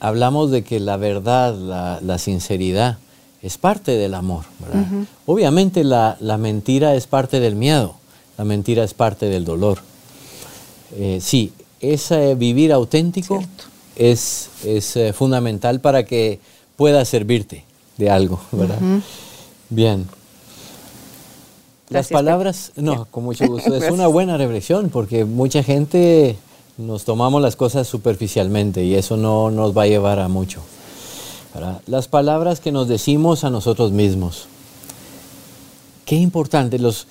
[0.00, 2.96] hablamos de que la verdad, la, sinceridad,
[3.42, 4.46] es parte del amor.
[4.60, 4.86] ¿verdad?
[5.26, 7.96] Obviamente la, mentira es parte del miedo,
[8.38, 9.89] la mentira es parte del dolor.
[10.96, 13.42] Eh, sí, ese vivir auténtico
[13.96, 16.40] es, es eh, fundamental para que
[16.76, 17.64] pueda servirte
[17.96, 18.78] de algo, ¿verdad?
[19.68, 20.06] Bien.
[21.90, 23.74] Las palabras, no, con mucho gusto.
[23.74, 26.36] Es una buena reflexión porque mucha gente
[26.78, 30.62] nos tomamos las cosas superficialmente y eso no nos va a llevar a mucho.
[31.86, 34.46] Las palabras que nos decimos a nosotros mismos.
[36.06, 36.78] Qué importante.
[36.78, 37.06] Los,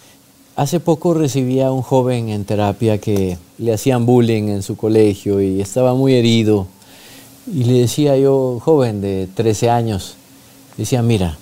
[0.60, 5.40] hace poco recibía a un joven en terapia que le hacían bullying en su colegio
[5.40, 6.68] y estaba muy herido
[7.48, 10.16] y le decía yo, joven de 13 años,
[10.76, 11.38] decía, mira,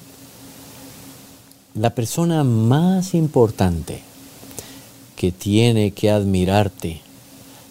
[1.74, 4.02] la persona más importante
[5.16, 7.02] que tiene que admirarte,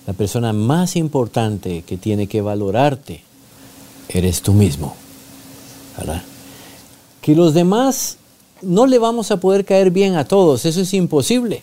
[0.04, 3.22] la persona más importante que tiene que valorarte,
[4.08, 4.96] eres tú mismo.
[5.96, 6.22] ¿verdad?
[7.22, 8.18] Que los demás
[8.66, 11.62] no le vamos a poder caer bien a todos, eso es imposible.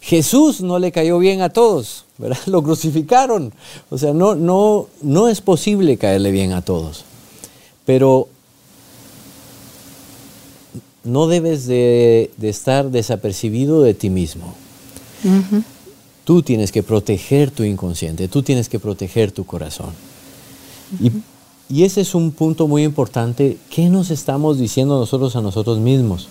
[0.00, 2.38] Jesús no le cayó bien a todos, ¿verdad?
[2.46, 3.52] Lo crucificaron.
[3.90, 7.04] O sea, no, no, no es posible caerle bien a todos.
[7.86, 8.28] Pero
[11.04, 14.54] no debes de, estar desapercibido de ti mismo.
[16.24, 19.90] Tú tienes que proteger tu inconsciente, tú tienes que proteger tu corazón.
[21.00, 21.12] y,
[21.70, 23.58] ese es un punto muy importante.
[23.70, 26.28] ¿Qué nos estamos diciendo nosotros a nosotros mismos?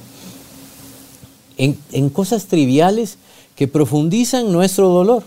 [1.58, 3.18] En, en cosas triviales
[3.56, 5.24] que profundizan nuestro dolor.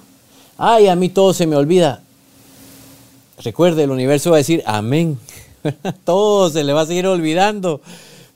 [0.58, 2.02] Ay, a mí todo se me olvida.
[3.42, 5.18] Recuerde, el universo va a decir amén.
[6.04, 7.80] todo se le va a seguir olvidando.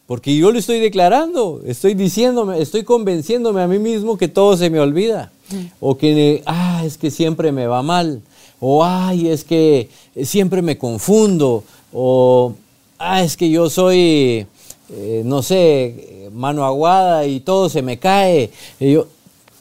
[0.07, 4.69] Porque yo lo estoy declarando, estoy diciéndome, estoy convenciéndome a mí mismo que todo se
[4.69, 5.31] me olvida.
[5.51, 5.67] Mm.
[5.79, 8.21] O que, ah, es que siempre me va mal.
[8.61, 9.89] O, ay, es que
[10.23, 11.65] siempre me confundo.
[11.93, 12.55] O,
[12.99, 14.47] ah, es que yo soy,
[14.91, 18.51] eh, no sé, mano aguada y todo se me cae.
[18.79, 19.07] Y yo,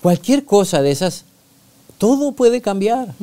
[0.02, 1.26] Cualquier cosa de esas,
[1.98, 3.14] todo puede cambiar.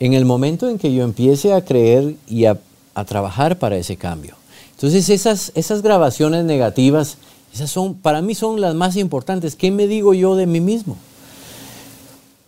[0.00, 2.58] En el momento en que yo empiece a creer y a,
[3.06, 4.34] trabajar para ese cambio.
[4.72, 7.16] Entonces esas, esas grabaciones negativas,
[7.50, 9.56] esas son, para mí son las más importantes.
[9.56, 10.98] ¿Qué me digo yo de mí mismo?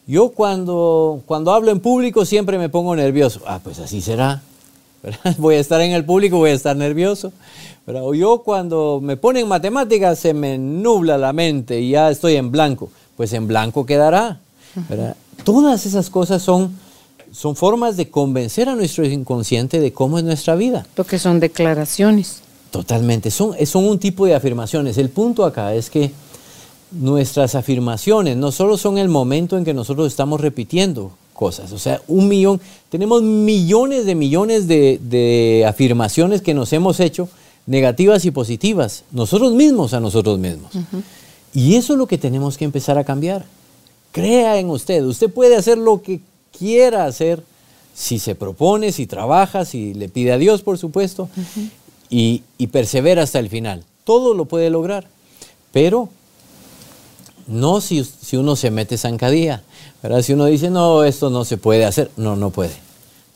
[0.06, 3.40] Yo cuando, cuando hablo en público siempre me pongo nervioso.
[3.46, 4.42] Ah, pues así será.
[5.38, 7.32] Voy a estar en el público, voy a estar nervioso.
[7.86, 12.52] O yo cuando me ponen matemáticas se me nubla la mente y ya estoy en
[12.52, 14.40] blanco pues en blanco quedará.
[15.44, 16.76] Todas esas cosas son,
[17.30, 20.86] son formas de convencer a nuestro inconsciente de cómo es nuestra vida.
[20.94, 22.40] Porque son declaraciones.
[22.70, 24.96] Totalmente, son, son un tipo de afirmaciones.
[24.96, 26.10] El punto acá es que
[26.92, 32.00] nuestras afirmaciones no solo son el momento en que nosotros estamos repitiendo cosas, o sea,
[32.08, 37.28] un millón, tenemos millones de millones de, afirmaciones que nos hemos hecho,
[37.66, 40.72] negativas y positivas, nosotros mismos a nosotros mismos.
[41.54, 43.44] Y eso es lo que tenemos que empezar a cambiar.
[44.10, 45.04] Crea en usted.
[45.04, 46.20] Usted puede hacer lo que
[46.56, 47.42] quiera hacer
[47.94, 51.28] si se propone, si trabaja, si le pide a Dios, por supuesto.
[52.10, 53.84] y, y persevera hasta el final.
[54.04, 55.06] Todo lo puede lograr,
[55.72, 56.08] pero
[57.46, 59.62] no si, si uno se mete zancadilla.
[60.02, 60.22] ¿verdad?
[60.22, 62.74] Si uno dice, no, esto no se puede hacer, no, no puede.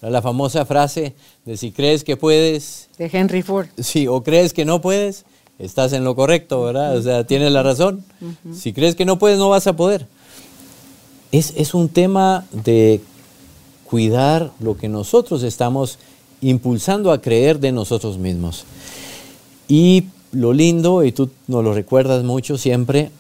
[0.03, 1.15] La famosa frase
[1.45, 2.89] de si crees que puedes.
[2.99, 3.67] De Henry Ford.
[3.79, 5.25] Sí, o crees que no puedes,
[5.59, 6.97] estás en lo correcto, ¿verdad?
[6.97, 8.05] O sea, tienes la razón.
[8.53, 10.07] Si crees que no puedes, no vas a poder.
[11.33, 13.01] Es, es un tema de
[13.85, 15.99] cuidar lo que nosotros estamos
[16.41, 18.65] impulsando a creer de nosotros mismos.
[19.67, 23.11] Y lo lindo, y tú nos lo recuerdas mucho siempre,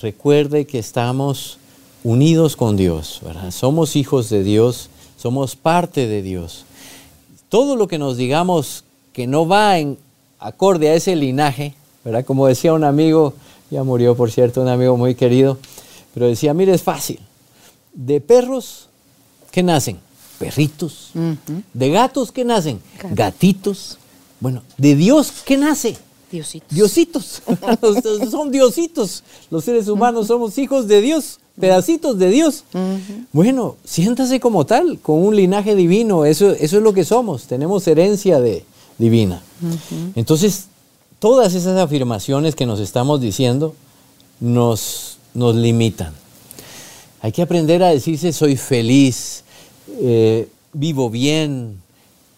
[0.00, 1.58] recuerde que estamos
[2.02, 3.50] unidos con Dios, ¿verdad?
[3.50, 6.64] Somos hijos de Dios, somos parte de Dios.
[7.48, 9.96] Todo lo que nos digamos que no va en
[10.38, 12.24] acorde a ese linaje, ¿verdad?
[12.24, 13.34] Como decía un amigo,
[13.70, 15.58] ya murió por cierto, un amigo muy querido,
[16.12, 17.20] pero decía, mire, es fácil.
[17.94, 18.88] De perros,
[19.50, 19.98] ¿qué nacen?
[20.38, 21.12] Perritos.
[21.72, 22.80] De gatos, ¿qué nacen?
[23.12, 23.98] Gatitos.
[24.40, 25.96] Bueno, de Dios, ¿qué nace?
[26.34, 26.68] Diositos.
[26.70, 27.42] Diositos.
[28.30, 29.22] Son diositos.
[29.50, 32.64] Los seres humanos somos hijos de Dios, pedacitos de Dios.
[33.32, 36.24] Bueno, siéntase como tal, con un linaje divino.
[36.24, 37.44] Eso, eso es lo que somos.
[37.44, 38.64] Tenemos herencia de,
[38.98, 39.42] divina.
[40.16, 40.66] Entonces,
[41.20, 43.74] todas esas afirmaciones que nos estamos diciendo
[44.40, 46.12] nos, nos limitan.
[47.20, 49.44] Hay que aprender a decirse soy feliz,
[50.00, 51.80] eh, vivo bien.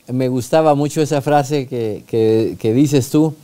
[0.07, 3.35] Me gustaba mucho esa frase que, que, que dices tú,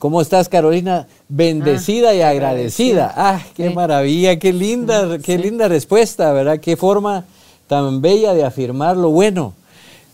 [0.00, 1.06] ¿Cómo estás, Carolina?
[1.28, 3.12] Bendecida Ah, y agradecida.
[3.16, 3.74] Ah, qué Sí.
[3.74, 5.42] maravilla, qué linda, qué sí.
[5.42, 6.58] linda respuesta, ¿verdad?
[6.58, 7.24] Qué forma
[7.68, 9.54] tan bella de afirmar lo bueno.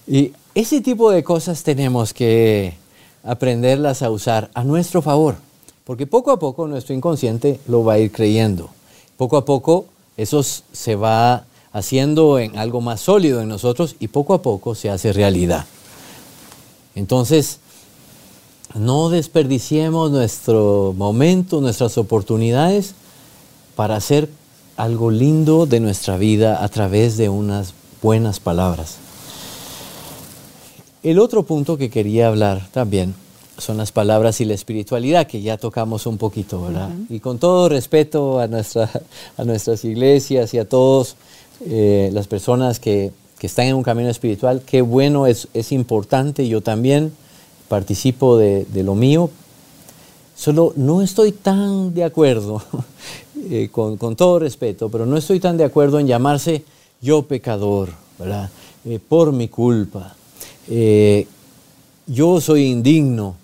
[0.06, 2.74] Y ese tipo de cosas tenemos que
[3.24, 5.36] aprenderlas a usar a nuestro favor,
[5.84, 8.68] porque poco a poco nuestro inconsciente lo va a ir creyendo.
[9.16, 9.86] Poco a poco
[10.18, 14.90] eso se va haciendo en algo más sólido en nosotros y poco a poco se
[14.90, 15.64] hace realidad.
[16.94, 17.60] Entonces,
[18.74, 22.94] no desperdiciemos nuestro momento, nuestras oportunidades
[23.76, 24.28] para hacer
[24.76, 28.96] algo lindo de nuestra vida a través de unas buenas palabras.
[31.02, 33.14] El otro punto que quería hablar también
[33.56, 36.90] son las palabras y la espiritualidad, que ya tocamos un poquito, ¿verdad?
[37.08, 38.88] Y con todo respeto a, nuestra,
[39.36, 41.16] a nuestras iglesias y a todas
[41.60, 46.60] las personas que, que están en un camino espiritual, qué bueno, es, es importante, yo
[46.60, 47.12] también
[47.68, 49.30] participo de, de lo mío,
[50.36, 52.62] solo no estoy tan de acuerdo,
[53.50, 56.64] eh, con, con todo respeto, pero no estoy tan de acuerdo en llamarse
[57.00, 58.50] yo pecador, ¿verdad?
[58.84, 60.14] Eh, por mi culpa,
[60.68, 61.26] eh,
[62.06, 63.36] yo soy indigno.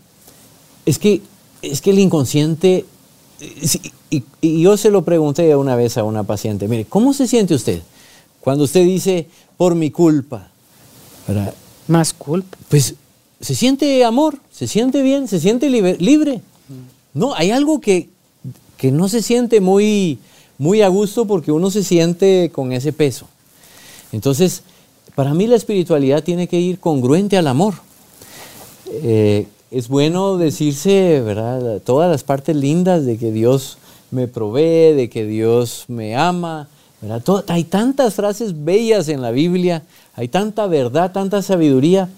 [0.86, 1.20] Es que,
[1.62, 2.84] es que el inconsciente,
[4.10, 7.54] y, y yo se lo pregunté una vez a una paciente, mire, ¿cómo se siente
[7.54, 7.82] usted
[8.40, 10.48] cuando usted dice por mi culpa?
[11.26, 11.54] ¿Verdad?
[11.88, 12.56] Más culpa.
[12.68, 12.94] Pues
[13.44, 16.40] se siente amor, se siente bien, se siente libre.
[17.12, 18.08] No, hay algo que,
[18.76, 20.18] que no se siente muy,
[20.58, 23.26] muy a gusto porque uno se siente con ese peso.
[24.12, 24.62] Entonces,
[25.14, 27.74] para mí la espiritualidad tiene que ir congruente al amor.
[28.90, 31.80] Eh, es bueno decirse, ¿verdad?
[31.84, 33.78] Todas las partes lindas de que Dios
[34.10, 36.68] me provee, de que Dios me ama.
[37.00, 37.22] ¿verdad?
[37.22, 39.82] Todo- hay tantas frases bellas en la Biblia,
[40.14, 42.08] hay tanta verdad, tanta sabiduría,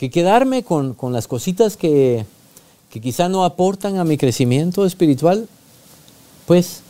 [0.00, 2.24] que quedarme con, con las cositas que,
[2.88, 5.46] que quizá no aportan a mi crecimiento espiritual,
[6.46, 6.80] pues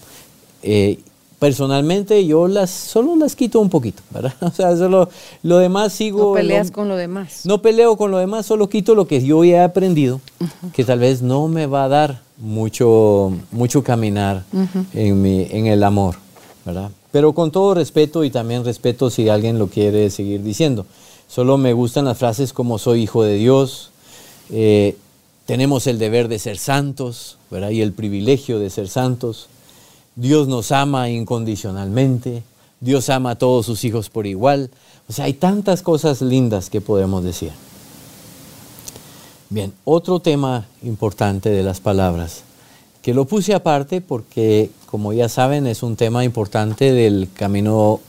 [0.62, 1.01] eh,
[1.40, 4.33] personalmente yo las solo las quito un poquito, ¿verdad?
[4.42, 5.09] O sea, solo
[5.42, 6.29] lo demás sigo.
[6.29, 7.40] No peleas lo- con lo demás.
[7.46, 10.20] no peleo con lo demás, solo quito lo que yo ya he aprendido,
[10.73, 14.44] que tal vez no me va a dar mucho, mucho caminar
[14.94, 16.14] en, mi, en el amor,
[16.64, 16.92] ¿verdad?
[17.11, 20.87] Pero con todo respeto y también respeto si alguien lo quiere seguir diciendo.
[21.31, 23.90] Solo me gustan las frases como soy hijo de Dios,
[24.51, 24.97] eh,
[25.47, 27.71] tenemos el deber de ser santos, ¿verdad?
[27.71, 29.47] Y el privilegio de ser santos.
[30.16, 32.43] Dios nos ama incondicionalmente,
[32.81, 34.71] Dios ama a todos sus hijos por igual.
[35.09, 37.53] O sea, hay tantas cosas lindas que podemos decir.
[39.51, 42.43] Bien, otro tema importante de las palabras,
[43.03, 48.01] que lo puse aparte porque, como ya saben, es un tema importante del camino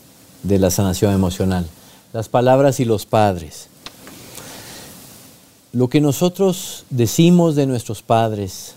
[0.41, 1.67] de la sanación emocional.
[2.13, 3.67] Las palabras y los padres.
[5.73, 8.75] Lo que nosotros decimos de nuestros padres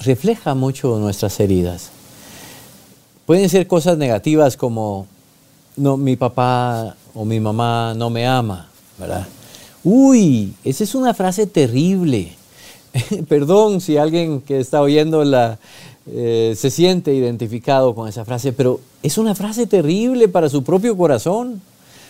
[0.00, 1.90] refleja mucho nuestras heridas.
[3.26, 5.06] Pueden ser cosas negativas como,
[5.76, 9.26] no, mi papá o mi mamá no me ama, ¿verdad?
[9.82, 12.32] Uy, esa es una frase terrible.
[13.28, 15.58] Perdón si alguien que está oyendo la,
[16.06, 20.96] eh, se siente identificado con esa frase, pero es una frase terrible para su propio
[20.96, 21.62] corazón.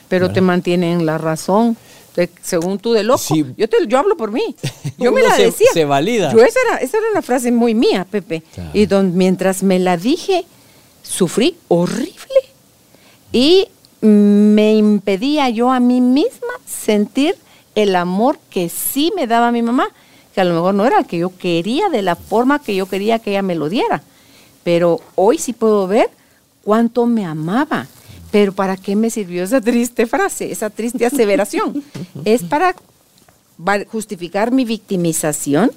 [0.08, 1.76] Pero te mantienen la razón.
[2.42, 3.22] según tú de loco.
[3.56, 4.54] Yo, te, yo hablo por mí.
[4.98, 5.68] Yo me la decía.
[5.72, 6.32] Se valida.
[6.32, 8.42] Yo esa era, esa era una frase muy mía, Pepe.
[8.72, 10.44] Y don, mientras me la dije,
[11.02, 12.14] sufrí horrible.
[13.32, 13.68] Y
[14.00, 17.34] me impedía yo a mí misma sentir
[17.74, 19.88] el amor que sí me daba mi mamá,
[20.34, 22.86] que a lo mejor no era el que yo quería de la forma que yo
[22.86, 24.02] quería que ella me lo diera.
[24.62, 26.10] Pero hoy sí puedo ver
[26.62, 27.86] cuánto me amaba.
[28.34, 31.84] Pero ¿para qué me sirvió esa triste frase, esa triste aseveración?
[32.24, 32.74] es para
[33.92, 35.70] justificar mi victimización,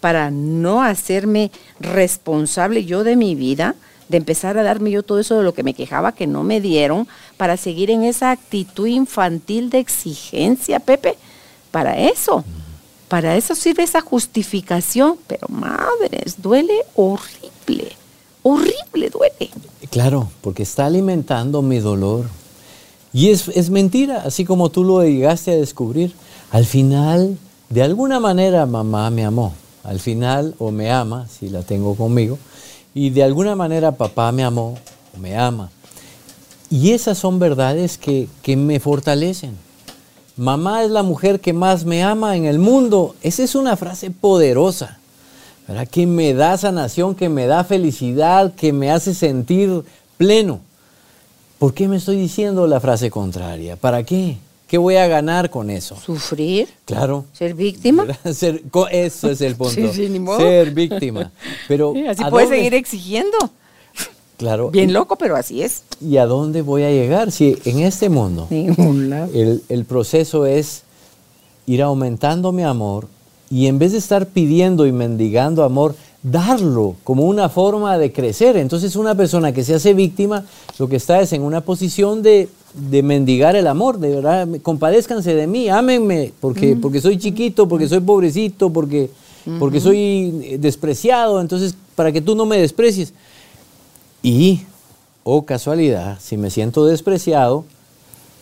[0.00, 3.74] para no hacerme responsable yo de mi vida,
[4.08, 6.62] de empezar a darme yo todo eso de lo que me quejaba que no me
[6.62, 11.18] dieron, para seguir en esa actitud infantil de exigencia, Pepe.
[11.70, 12.46] Para eso,
[13.08, 15.18] para eso sirve esa justificación.
[15.26, 17.92] Pero madres, duele horrible,
[18.42, 19.50] horrible duele.
[19.90, 22.26] Claro, porque está alimentando mi dolor.
[23.12, 26.14] Y es, es mentira, así como tú lo llegaste a descubrir.
[26.50, 29.54] Al final, de alguna manera, mamá me amó.
[29.82, 32.38] Al final, o me ama, si la tengo conmigo,
[32.94, 34.76] y de alguna manera papá me amó,
[35.18, 35.70] me ama.
[36.70, 39.56] Y esas son verdades que, me fortalecen.
[40.36, 43.14] Mamá es la mujer que más me ama en el mundo.
[43.22, 44.98] Esa es una frase poderosa,
[45.68, 45.86] ¿verdad?
[45.86, 49.84] que me da sanación, que me da felicidad, que me hace sentir
[50.16, 50.60] pleno.
[51.58, 53.76] ¿Por qué me estoy diciendo la frase contraria?
[53.76, 54.38] ¿Para qué?
[54.66, 55.96] ¿Qué voy a ganar con eso?
[55.96, 56.68] ¿Sufrir?
[56.84, 57.24] Claro.
[57.32, 58.06] ¿Ser víctima?
[58.32, 59.92] Ser, eso es el punto.
[59.92, 61.32] Ser víctima.
[61.66, 63.36] Pero, así puedes seguir exigiendo.
[64.36, 64.70] Claro.
[64.70, 65.82] Bien loco, pero así es.
[66.00, 67.32] ¿Y a dónde voy a llegar?
[67.32, 70.82] Si en este mundo el, el proceso es
[71.66, 73.08] ir aumentando mi amor
[73.50, 78.56] y en vez de estar pidiendo y mendigando amor, darlo como una forma de crecer.
[78.56, 80.44] Entonces una persona que se hace víctima,
[80.78, 82.48] lo que está es en una posición de,
[83.02, 88.00] mendigar el amor, de verdad, compadézcanse de mí, ámenme, porque, porque soy chiquito, porque soy
[88.00, 89.10] pobrecito, porque,
[89.58, 93.14] porque soy despreciado, entonces para que tú no me desprecies.
[94.22, 94.62] Y,
[95.24, 97.64] oh casualidad, si me siento despreciado,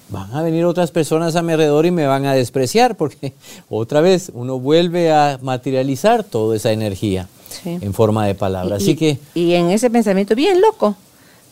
[0.08, 3.32] van a venir otras personas a mi alrededor y me van a despreciar, porque
[3.68, 7.28] otra vez uno vuelve a materializar toda esa energía
[7.64, 8.76] en forma de palabra.
[8.76, 9.18] Así que...
[9.34, 10.96] Y en ese pensamiento bien loco,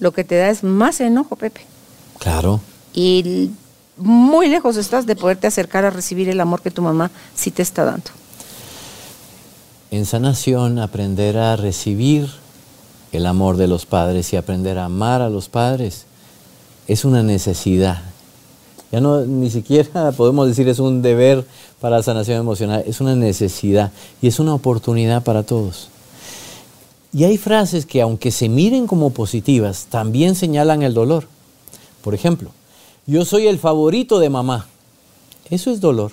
[0.01, 1.63] lo que te da es más enojo, Pepe.
[2.19, 2.61] Claro.
[2.93, 3.51] Y
[3.97, 7.63] muy lejos estás de poderte acercar a recibir el amor que tu mamá sí te
[7.63, 8.11] está dando.
[9.91, 12.29] En sanación, aprender a recibir
[13.13, 16.07] el amor de los padres y aprender a amar a los padres
[16.89, 18.03] es una necesidad.
[18.95, 21.45] Ya no ni siquiera podemos decir es un deber
[21.81, 23.91] para la sanación emocional, es una necesidad
[24.23, 25.89] y es una oportunidad para todos.
[27.13, 31.27] Y hay frases que aunque se miren como positivas, también señalan el dolor.
[32.03, 32.51] Por ejemplo,
[33.05, 34.69] yo soy el favorito de mamá.
[35.51, 36.13] Eso es dolor.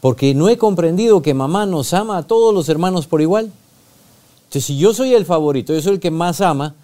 [0.00, 3.52] Porque no he comprendido que mamá nos ama a todos los hermanos por igual.
[4.46, 6.74] Entonces, si yo soy el favorito, yo soy el que más ama,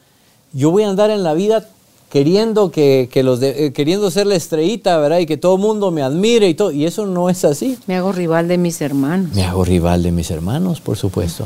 [0.52, 1.68] yo voy a andar en la vida
[2.16, 5.18] queriendo, que, los eh, queriendo ser la estrellita, ¿verdad?
[5.18, 6.72] Y que todo el mundo me admire y todo.
[6.72, 7.76] Y eso no es así.
[7.86, 9.34] Me hago rival de mis hermanos.
[9.34, 11.44] Me hago rival de mis hermanos, por supuesto.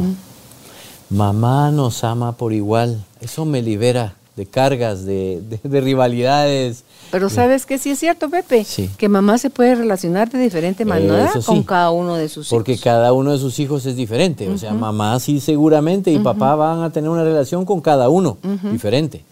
[1.08, 3.04] Mamá nos ama por igual.
[3.20, 6.84] Eso me libera de cargas, de, rivalidades.
[7.10, 8.88] Pero sabes que sí es cierto, Pepe, sí.
[8.96, 12.56] que mamá se puede relacionar de diferente manera con cada uno de sus hijos.
[12.56, 14.48] Porque cada uno de sus hijos es diferente.
[14.48, 18.38] O sea, mamá sí seguramente y papá van a tener una relación con cada uno
[18.70, 19.24] diferente.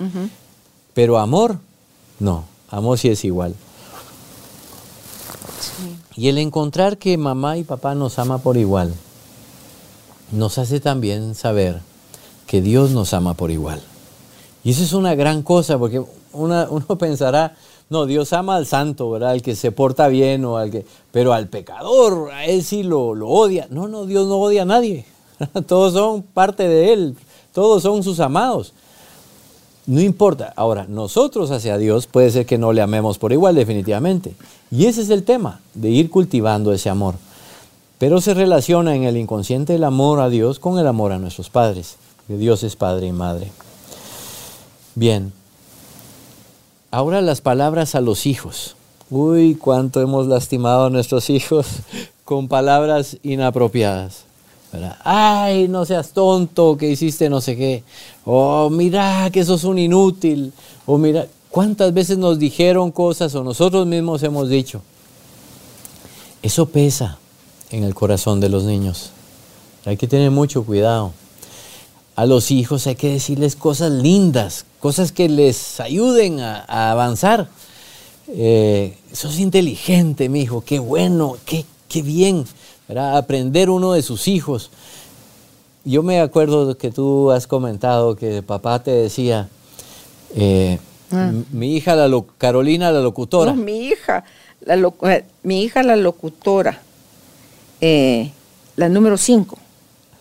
[0.98, 1.58] Pero amor,
[2.18, 3.54] no, amor sí es igual.
[6.16, 8.92] Y el encontrar que mamá y papá nos ama por igual,
[10.32, 11.82] nos hace también saber
[12.48, 13.80] que Dios nos ama por igual.
[14.64, 17.54] Y eso es una gran cosa, porque uno pensará,
[17.90, 19.30] no, Dios ama al santo, ¿verdad?
[19.30, 20.84] Al que se porta bien o al que...
[21.12, 23.68] Pero al pecador, a él sí lo, lo odia.
[23.70, 25.06] No, no, Dios no odia a nadie.
[25.68, 27.16] Todos son parte de él.
[27.52, 28.72] Todos son sus amados.
[29.88, 30.52] No importa.
[30.54, 34.34] Ahora, nosotros hacia Dios puede ser que no le amemos por igual, definitivamente.
[34.70, 37.14] Y ese es el tema, de ir cultivando ese amor.
[37.98, 41.48] Pero se relaciona en el inconsciente el amor a Dios con el amor a nuestros
[41.48, 41.96] padres.
[42.26, 43.50] Que Dios es padre y madre.
[44.94, 45.32] Bien.
[46.90, 48.76] Ahora las palabras a los hijos.
[49.08, 51.66] Uy, cuánto hemos lastimado a nuestros hijos
[52.26, 54.27] con palabras inapropiadas.
[55.04, 57.84] Ay, no seas tonto, que hiciste no sé qué.
[58.24, 60.52] Oh, mira, que sos un inútil.
[60.86, 64.82] O mira, ¿cuántas veces nos dijeron cosas o nosotros mismos hemos dicho?
[66.42, 67.18] Eso pesa
[67.70, 69.10] en el corazón de los niños.
[69.84, 71.12] Hay que tener mucho cuidado.
[72.14, 77.48] A los hijos hay que decirles cosas lindas, cosas que les ayuden a, a avanzar.
[78.28, 82.44] eh, sos inteligente, mi hijo, qué bueno, qué, qué bien,
[82.88, 83.16] ¿verdad?
[83.16, 84.70] Aprender uno de sus hijos.
[85.84, 89.48] Yo me acuerdo que tú has comentado que papá te decía,
[90.34, 90.78] eh,
[91.10, 91.32] Ah.
[91.52, 93.52] mi hija, la lo- Carolina, la locutora.
[93.52, 94.24] No, mi hija,
[94.60, 96.80] la lo- eh, mi hija la locutora,
[97.80, 98.30] eh,
[98.76, 99.56] la número 5,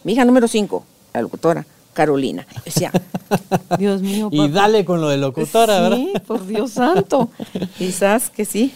[0.05, 2.47] mi hija número 5, la locutora, Carolina.
[2.63, 2.91] Decía,
[3.77, 4.49] Dios mío, y papá.
[4.53, 5.97] dale con lo de locutora, ¿verdad?
[5.97, 7.29] Sí, por Dios santo.
[7.77, 8.71] Quizás que sí.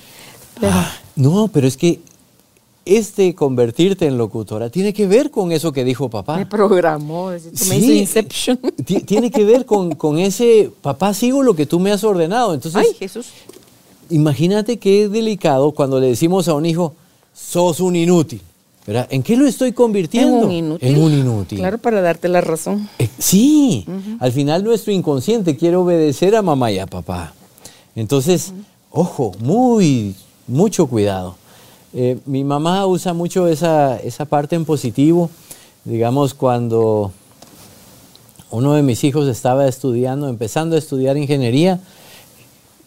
[0.60, 2.02] Pero Ah, no, pero es que
[2.86, 6.38] este convertirte en locutora tiene que ver con eso que dijo papá.
[6.38, 8.58] me programó, me Sí, hizo Inception.
[8.86, 12.54] ti- Tiene que ver con, con ese, papá, sigo lo que tú me has ordenado.
[12.54, 13.28] Entonces, Ay, Jesús.
[14.10, 16.96] imagínate qué delicado cuando le decimos a un hijo,
[17.34, 18.42] sos un inútil.
[18.88, 19.08] ¿verdad?
[19.12, 20.40] ¿En qué lo estoy convirtiendo?
[20.40, 20.88] En un inútil.
[20.90, 21.60] En un inútil.
[21.60, 22.90] Claro, para darte la razón.
[22.98, 23.86] Eh, sí,
[24.20, 27.36] al final nuestro inconsciente quiere obedecer a mamá y a papá.
[27.96, 28.54] Entonces,
[28.90, 30.16] ojo, muy,
[30.48, 31.36] mucho cuidado.
[31.94, 35.30] Eh, mi mamá usa mucho esa, esa parte en positivo.
[35.84, 37.12] Digamos, cuando
[38.52, 41.80] uno de mis hijos estaba estudiando, empezando a estudiar ingeniería,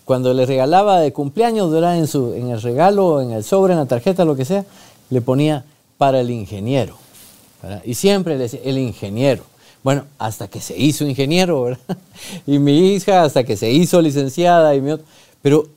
[0.05, 1.99] cuando le regalaba de cumpleaños, ¿verdad?
[1.99, 4.65] En, su, en el regalo, en el sobre, en la tarjeta, lo que sea,
[5.11, 5.65] le ponía
[5.97, 6.97] para el ingeniero.
[7.85, 9.45] Y siempre le decía, el ingeniero.
[9.83, 11.97] Bueno, hasta que se hizo ingeniero, ¿verdad?
[12.47, 15.07] Y mi hija hasta que se hizo licenciada y mi otro.
[15.41, 15.69] Pero,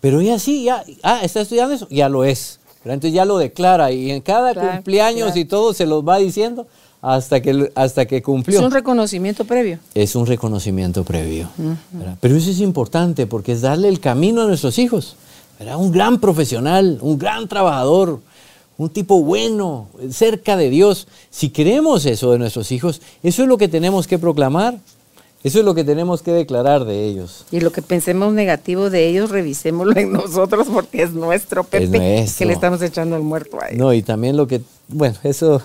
[0.00, 2.59] pero ella sí, ya, ah, está estudiando eso, ya lo es.
[2.84, 2.94] ¿Verdad?
[2.94, 5.40] Entonces ya lo declara y en cada Claro, cumpleaños claro.
[5.40, 6.66] y todo se los va diciendo
[7.02, 8.58] hasta que, hasta que cumplió.
[8.58, 9.78] Es un reconocimiento previo.
[9.94, 11.48] Es un reconocimiento previo.
[12.20, 15.16] Pero eso es importante porque es darle el camino a nuestros hijos.
[15.58, 15.76] ¿verdad?
[15.76, 18.20] Un gran profesional, un gran trabajador,
[18.78, 21.06] un tipo bueno, cerca de Dios.
[21.30, 24.78] Si queremos eso de nuestros hijos, eso es lo que tenemos que proclamar.
[25.42, 27.46] Eso es lo que tenemos que declarar de ellos.
[27.50, 32.38] Y lo que pensemos negativo de ellos, revisémoslo en nosotros porque es nuestro, Pepe, nuestro.
[32.38, 33.78] que le estamos echando el muerto a ellos.
[33.78, 35.62] No, y también lo que, bueno, eso,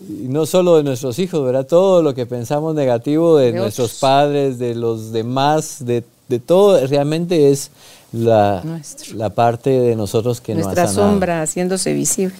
[0.00, 1.66] no solo de nuestros hijos, ¿verdad?
[1.66, 4.00] Todo lo que pensamos negativo de, De nuestros otros.
[4.00, 7.70] padres, de los demás, de, de todo, realmente es
[8.12, 9.16] la, Nuestro.
[9.16, 11.10] la parte de nosotros que no Nuestra ha sanado.
[11.12, 12.34] sombra haciéndose visible.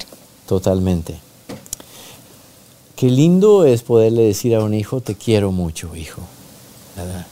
[0.48, 1.14] Totalmente.
[2.96, 6.22] Qué lindo es poderle decir a un hijo, te quiero mucho, hijo.
[6.96, 7.26] ¿Verdad?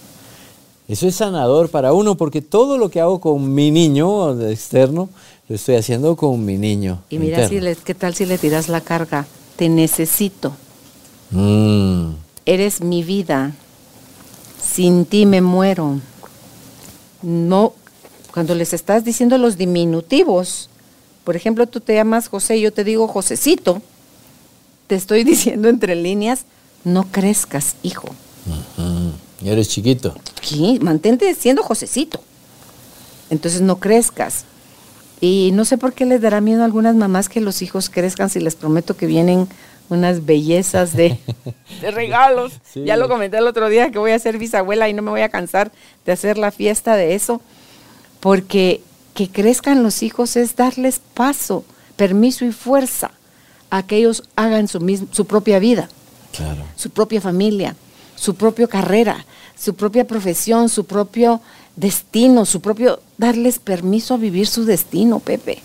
[0.88, 5.08] Eso es sanador para uno porque todo lo que hago con mi niño externo,
[5.48, 7.02] lo estoy haciendo con mi niño.
[7.10, 9.26] Y mira, si le- ¿qué tal si le tiras la carga?
[9.56, 10.52] Te necesito.
[11.30, 12.10] Mm.
[12.44, 13.52] Eres mi vida.
[14.62, 16.00] Sin ti me muero.
[17.22, 17.72] No,
[18.32, 20.70] cuando les estás diciendo los diminutivos,
[21.24, 23.80] por ejemplo, tú te llamas José y yo te digo Josecito,
[24.86, 26.44] te estoy diciendo entre líneas,
[26.84, 28.08] no crezcas, hijo.
[29.42, 30.14] Y eres chiquito.
[30.46, 30.78] ¿Qué?
[30.80, 32.20] Mantente siendo Josecito.
[33.30, 34.44] Entonces no crezcas.
[35.20, 38.30] Y no sé por qué les dará miedo a algunas mamás que los hijos crezcan
[38.30, 39.48] si les prometo que vienen
[39.88, 41.18] unas bellezas de,
[41.80, 42.52] de regalos.
[42.72, 42.84] Sí.
[42.84, 45.20] Ya lo comenté el otro día que voy a ser bisabuela y no me voy
[45.22, 45.72] a cansar
[46.06, 47.40] de hacer la fiesta de eso.
[48.20, 48.80] Porque
[49.14, 51.64] que crezcan los hijos es darles paso,
[51.96, 53.10] permiso y fuerza
[53.70, 55.88] a que ellos hagan su, su propia vida
[56.32, 56.62] Claro.
[56.76, 57.74] su propia familia,
[58.20, 59.24] su propia carrera,
[59.58, 61.40] su propia profesión, su propio
[61.74, 65.62] destino, su propio darles permiso a vivir su destino, Pepe.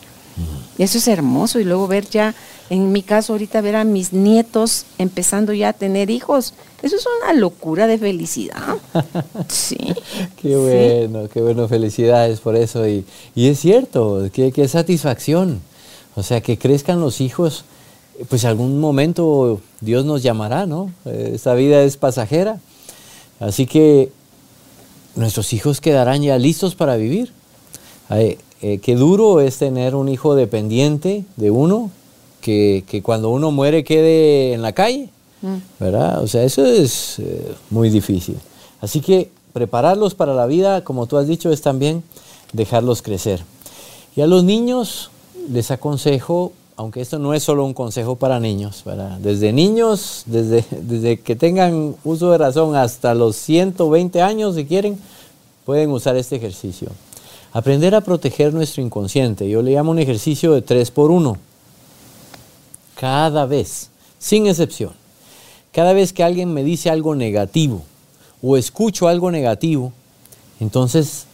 [0.77, 2.33] Y Eso es hermoso y luego ver ya,
[2.69, 7.05] en mi caso ahorita ver a mis nietos empezando ya a tener hijos, eso es
[7.23, 8.77] una locura de felicidad.
[9.49, 9.77] Sí.
[10.41, 10.55] Qué Sí.
[10.55, 12.87] bueno, qué bueno, felicidades por eso.
[12.87, 15.59] Y, y es cierto, qué, qué satisfacción.
[16.15, 17.65] O sea, que crezcan los hijos,
[18.29, 20.91] pues algún momento Dios nos llamará, ¿no?
[21.05, 22.59] Esta vida es pasajera.
[23.39, 24.11] Así que
[25.15, 27.31] nuestros hijos quedarán ya listos para vivir.
[28.09, 31.91] Ay, eh, qué duro es tener un hijo dependiente de uno,
[32.41, 35.09] que, que cuando uno muere quede en la calle.
[35.79, 36.23] ¿verdad?
[36.23, 38.37] O sea, eso es eh, muy difícil.
[38.81, 42.03] Así que prepararlos para la vida, como tú has dicho, es también
[42.53, 43.43] dejarlos crecer.
[44.15, 45.11] Y a los niños
[45.49, 48.83] les aconsejo, aunque esto no es solo un consejo para niños.
[49.19, 54.99] Desde niños, desde, desde que tengan uso de razón hasta los 120 años, si quieren,
[55.65, 56.89] pueden usar este ejercicio.
[57.53, 59.49] Aprender a proteger nuestro inconsciente.
[59.49, 61.37] Yo le llamo un ejercicio de 3 por 1
[62.95, 64.91] cada vez, sin excepción,
[65.71, 67.83] cada vez que alguien me dice algo negativo
[68.41, 69.91] o escucho algo negativo,
[70.59, 71.25] entonces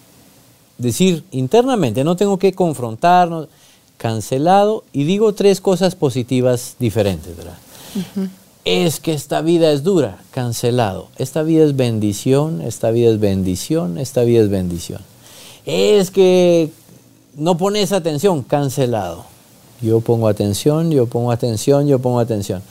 [0.79, 3.47] decir internamente, no tengo que confrontarnos,
[4.01, 7.57] cancelado y digo tres cosas positivas diferentes, ¿verdad?
[8.65, 11.09] Es que esta vida es dura, cancelado.
[11.17, 15.01] Esta vida es bendición, esta vida es bendición, esta vida es bendición.
[15.67, 16.71] Es que
[17.37, 19.25] no pones atención, cancelado.
[19.83, 22.63] Yo pongo atención, yo pongo atención, yo pongo atención.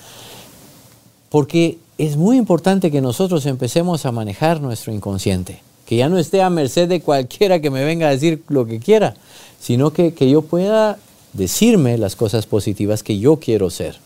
[1.28, 6.42] Porque es muy importante que nosotros empecemos a manejar nuestro inconsciente, que ya no esté
[6.42, 9.14] a merced de cualquiera que me venga a decir lo que quiera,
[9.60, 10.98] sino que, que yo pueda
[11.32, 13.96] decirme las cosas positivas que yo quiero ser.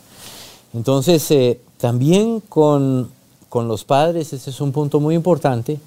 [0.74, 3.10] Entonces, eh, también con,
[3.48, 5.78] con los padres, ese es un punto muy importante.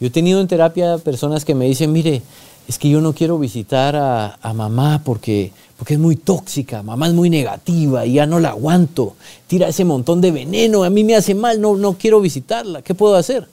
[0.00, 2.22] Yo he tenido en terapia personas que me dicen, mire,
[2.70, 7.14] es que yo no quiero visitar a, mamá porque, porque es muy tóxica, mamá es
[7.14, 9.16] muy negativa y ya no la aguanto,
[9.48, 12.94] tira ese montón de veneno, a mí me hace mal, no, no quiero visitarla, ¿qué
[12.94, 13.48] puedo hacer?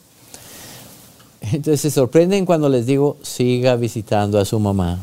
[1.40, 5.00] Entonces se sorprenden cuando les digo, siga visitando a su mamá,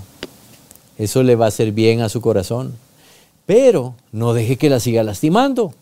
[0.98, 2.76] eso le va a hacer bien a su corazón,
[3.46, 5.74] pero no deje que la siga lastimando,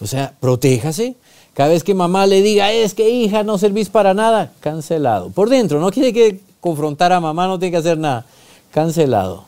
[0.00, 1.14] o sea, protéjase.
[1.54, 5.30] Cada vez que mamá le diga, es que hija, no servís para nada, cancelado.
[5.30, 8.24] Por dentro, no quiere que confrontar a mamá, no tiene que hacer nada.
[8.70, 9.44] Cancelado.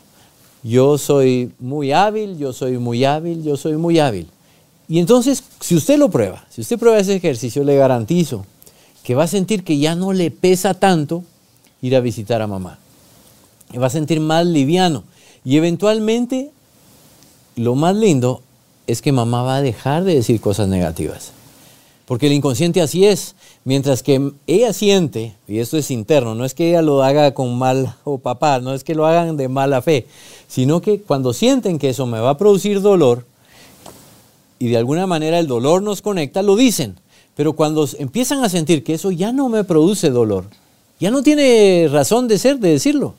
[0.62, 4.28] Yo soy muy hábil, yo soy muy hábil, yo soy muy hábil.
[4.86, 8.44] Y entonces, si usted lo prueba, si usted prueba ese ejercicio, le garantizo
[9.02, 11.24] que va a sentir que ya no le pesa tanto
[11.80, 12.78] ir a visitar a mamá.
[13.80, 15.04] Va a sentir más liviano.
[15.44, 16.50] Y eventualmente,
[17.56, 18.42] lo más lindo
[18.86, 21.32] es que mamá va a dejar de decir cosas negativas.
[22.06, 23.34] Porque el inconsciente así es.
[23.64, 27.56] Mientras que ella siente, y esto es interno, no es que ella lo haga con
[27.58, 30.06] mal o papá, no es que lo hagan de mala fe,
[30.48, 33.24] sino que cuando sienten que eso me va a producir dolor,
[34.58, 36.96] y de alguna manera el dolor nos conecta, lo dicen.
[37.36, 40.44] Pero cuando empiezan a sentir que eso ya no me produce dolor,
[41.00, 43.14] ya no tiene razón de ser, de decirlo.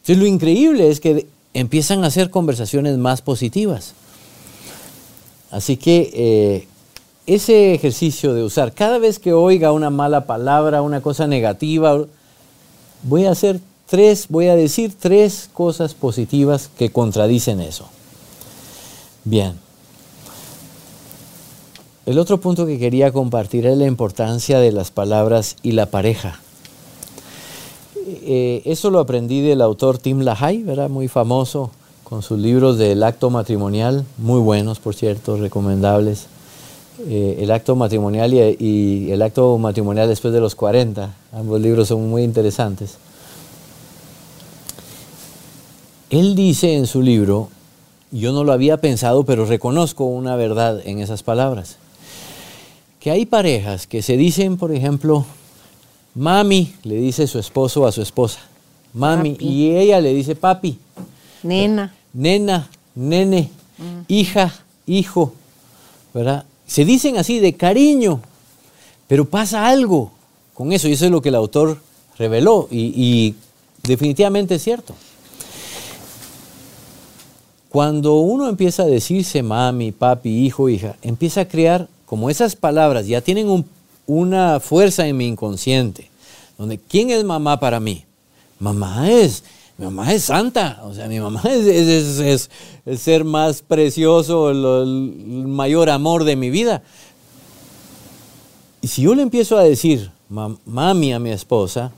[0.00, 3.94] Entonces lo increíble es que empiezan a hacer conversaciones más positivas.
[5.50, 6.68] Así que eh,
[7.26, 12.04] ese ejercicio de usar, cada vez que oiga una mala palabra, una cosa negativa,
[13.02, 17.88] voy a hacer tres, voy a decir tres cosas positivas que contradicen eso.
[19.24, 19.54] Bien.
[22.06, 26.40] El otro punto que quería compartir es la importancia de las palabras y la pareja.
[28.06, 30.88] Eh, eso lo aprendí del autor Tim LaHaye, ¿verdad?
[30.88, 31.70] Muy famoso,
[32.04, 36.26] con sus libros del acto matrimonial, muy buenos, por cierto, recomendables.
[37.06, 41.14] Eh, el acto matrimonial y, el acto matrimonial después de los 40.
[41.32, 42.96] Ambos libros son muy interesantes.
[46.10, 47.48] Él dice en su libro,
[48.10, 51.76] yo no lo había pensado, pero reconozco una verdad en esas palabras,
[52.98, 55.24] que hay parejas que se dicen, por ejemplo,
[56.14, 58.40] mami, le dice su esposo a su esposa,
[58.94, 60.78] mami, y ella le dice papi.
[61.42, 61.94] Nena.
[62.12, 64.00] Nena, nene, mm.
[64.08, 64.52] hija,
[64.86, 65.32] hijo,
[66.12, 66.44] ¿verdad?
[66.66, 68.20] Se dicen así de cariño,
[69.06, 70.10] pero pasa algo
[70.54, 71.78] con eso y eso es lo que el autor
[72.18, 73.34] reveló y,
[73.82, 74.94] definitivamente es cierto.
[77.70, 83.06] Cuando uno empieza a decirse mami, papi, hijo, hija, empieza a crear, como esas palabras
[83.06, 83.48] ya tienen
[84.10, 86.10] una fuerza en mi inconsciente,
[86.58, 88.04] donde ¿quién es mamá para mí?
[88.58, 89.42] Mamá es
[89.80, 92.50] mi mamá es santa, o sea, mi mamá es,
[92.84, 96.82] el ser más precioso, el, mayor amor de mi vida.
[98.82, 101.92] Y si yo le empiezo a decir mami a mi esposa,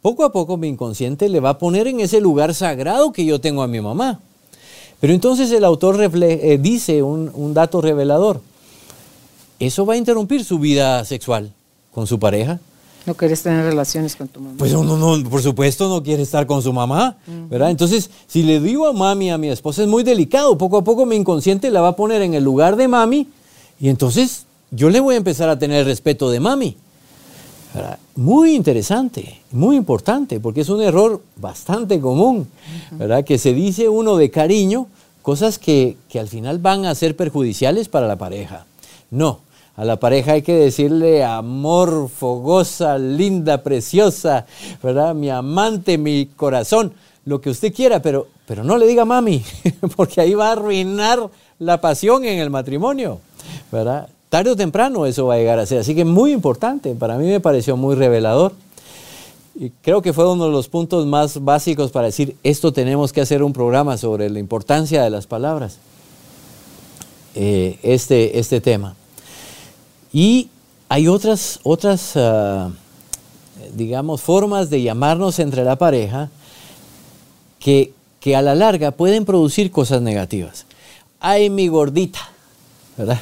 [0.00, 3.40] poco a poco mi inconsciente le va a poner en ese lugar sagrado que yo
[3.40, 4.20] tengo a mi mamá.
[5.00, 8.42] Pero entonces el autor eh, dice un dato revelador.
[9.58, 11.52] Eso va a interrumpir su vida sexual
[11.92, 12.60] con su pareja.
[13.06, 14.56] No quieres tener relaciones con tu mamá.
[14.58, 17.16] Pues no, no, por supuesto no quiere estar con su mamá,
[17.48, 17.70] ¿verdad?
[17.70, 20.58] Entonces, si le digo a mami, a mi esposa, es muy delicado.
[20.58, 23.28] Poco a poco mi inconsciente la va a poner en el lugar de mami
[23.80, 26.76] y entonces yo le voy a empezar a tener respeto de mami.
[28.16, 32.48] Muy interesante, muy importante, porque es un error bastante común,
[32.92, 33.24] ¿verdad?
[33.24, 34.86] Que se dice uno de cariño
[35.22, 38.66] cosas que, que al final van a ser perjudiciales para la pareja.
[39.10, 39.40] No,
[39.78, 44.44] a la pareja hay que decirle amor, fogosa, linda, preciosa,
[44.82, 45.14] ¿verdad?
[45.14, 46.92] Mi amante, mi corazón,
[47.24, 49.44] lo que usted quiera, pero, pero no le diga mami,
[49.96, 53.20] porque ahí va a arruinar la pasión en el matrimonio,
[53.70, 54.08] ¿verdad?
[54.30, 55.78] Tarde o temprano eso va a llegar a ser.
[55.78, 58.54] Así que muy importante, para mí me pareció muy revelador.
[59.54, 63.20] Y creo que fue uno de los puntos más básicos para decir, esto tenemos que
[63.20, 65.78] hacer un programa sobre la importancia de las palabras,
[67.36, 68.96] eh, este, este tema.
[70.12, 70.48] Y
[70.88, 72.70] hay otras, otras ah,
[73.74, 76.30] digamos, formas de llamarnos entre la pareja
[77.58, 80.66] que, que a la larga pueden producir cosas negativas.
[81.20, 82.20] Ay, mi gordita,
[82.96, 83.20] ¿verdad?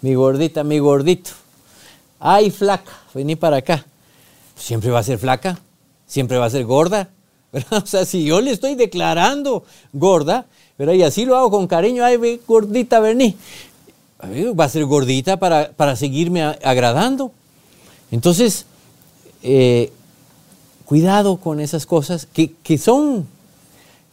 [0.00, 1.30] Mi gordita, mi gordito.
[2.18, 3.84] Ay, flaca, vení para acá.
[4.56, 5.58] Siempre va a ser flaca,
[6.06, 7.08] siempre va a ser gorda.
[7.70, 10.94] O sea, si yo le estoy declarando gorda, ¿verdad?
[10.94, 13.36] y así lo hago con cariño, ay, gordita, vení.
[14.22, 17.32] Va a ser gordita para, para seguirme agradando.
[18.10, 18.66] Entonces,
[19.42, 19.92] eh,
[20.84, 23.26] cuidado con esas cosas que, que son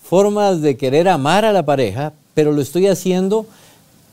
[0.03, 3.45] formas de querer amar a la pareja, pero lo estoy haciendo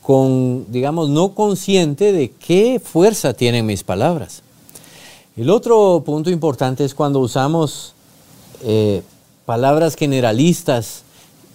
[0.01, 4.41] con, digamos, no consciente de qué fuerza tienen mis palabras.
[5.35, 7.93] El otro punto importante es cuando usamos
[8.63, 9.01] eh,
[9.45, 11.03] palabras generalistas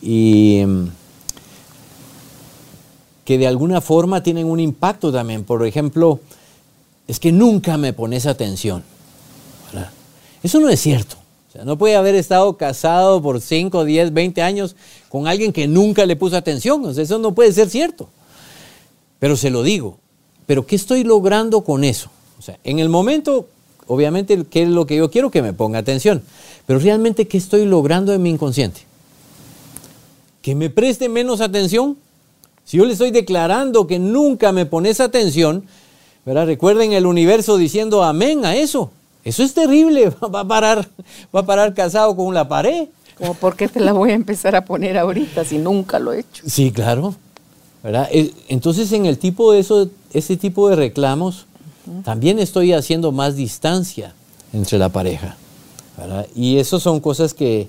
[0.00, 0.86] y mm,
[3.24, 5.44] que de alguna forma tienen un impacto también.
[5.44, 6.20] Por ejemplo,
[7.08, 8.82] es que nunca me pones atención.
[10.42, 11.16] Eso no es cierto.
[11.64, 14.76] no puede haber estado casado por 5, 10, 20 años
[15.08, 16.84] con alguien que nunca le puso atención.
[16.98, 18.08] eso no puede ser cierto.
[19.18, 19.98] Pero se lo digo.
[20.46, 22.10] Pero ¿qué estoy logrando con eso?
[22.38, 23.48] O sea, en el momento,
[23.86, 25.30] obviamente, ¿qué es lo que yo quiero?
[25.30, 26.22] Que me ponga atención.
[26.66, 28.82] Pero realmente, ¿qué estoy logrando en mi inconsciente?
[30.42, 31.96] Que me preste menos atención.
[32.64, 35.64] Si yo le estoy declarando que nunca me pones atención,
[36.24, 36.46] ¿verdad?
[36.46, 38.90] Recuerden el universo diciendo amén a eso.
[39.24, 40.10] Eso es terrible.
[40.34, 40.88] Va a parar,
[41.34, 42.88] va a parar casado con la pared.
[43.16, 46.20] Como, ¿por qué te la voy a empezar a poner ahorita si nunca lo he
[46.20, 46.42] hecho?
[46.46, 47.14] Sí, claro.
[47.84, 51.46] Eh, entonces, en el tipo de eso, ese tipo de reclamos,
[52.02, 54.14] también estoy haciendo más distancia
[54.52, 55.36] entre la pareja.
[56.34, 57.68] Y eso son cosas que,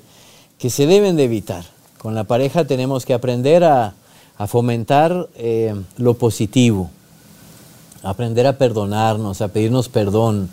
[0.68, 1.66] se deben de evitar.
[2.00, 3.94] Con la pareja tenemos que aprender a,
[4.48, 6.90] fomentar eh, lo positivo,
[8.04, 10.50] aprender a perdonarnos, a pedirnos perdón,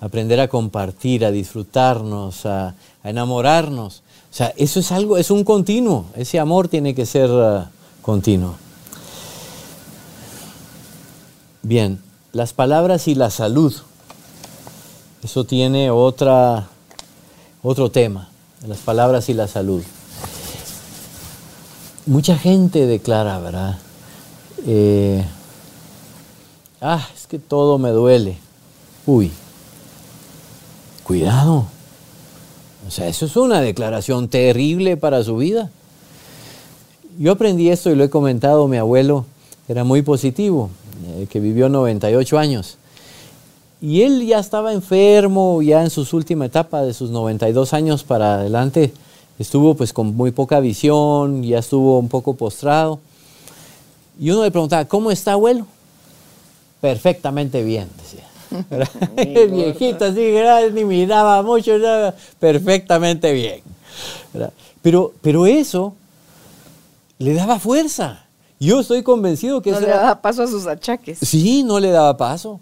[0.00, 2.74] aprender a compartir, a disfrutarnos, a,
[3.04, 4.02] enamorarnos.
[4.30, 6.06] O sea, eso es algo, es un continuo.
[6.16, 7.70] Ese amor tiene que ser ah,
[8.02, 8.54] continuo.
[11.62, 12.00] Bien,
[12.32, 13.74] las palabras y la salud.
[15.22, 16.68] Eso tiene otra,
[17.62, 18.28] otro tema,
[18.66, 19.82] las palabras y la salud.
[22.06, 23.78] Mucha gente declara, ¿verdad?
[24.64, 25.24] Eh,
[26.80, 28.38] ah, es que todo me duele.
[29.06, 29.32] Uy,
[31.02, 31.66] cuidado.
[32.86, 35.70] O sea, eso es una declaración terrible para su vida.
[37.18, 39.26] Yo aprendí esto y lo he comentado, mi abuelo
[39.68, 40.70] era muy positivo,
[41.08, 42.78] eh, que vivió 98 años.
[43.80, 48.34] Y él ya estaba enfermo, ya en sus últimas etapas, de sus 92 años para
[48.34, 48.92] adelante,
[49.38, 53.00] estuvo pues con muy poca visión, ya estuvo un poco postrado.
[54.18, 55.66] Y uno le preguntaba, ¿cómo está abuelo?
[56.80, 58.26] Perfectamente bien, decía.
[59.16, 60.32] el viejito así,
[60.72, 61.72] ni miraba mucho,
[62.38, 63.60] perfectamente bien.
[64.82, 65.94] Pero, pero eso
[67.18, 68.24] le daba fuerza.
[68.58, 69.86] Yo estoy convencido que no eso...
[69.86, 71.18] le daba paso a sus achaques.
[71.20, 72.60] Sí, no le daba paso.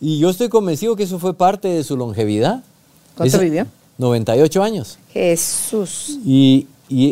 [0.00, 2.62] Y yo estoy convencido que eso fue parte de su longevidad.
[3.16, 3.66] ¿Cuánto vivió?
[4.02, 4.98] 98 años.
[5.12, 6.18] Jesús.
[6.24, 6.66] Y,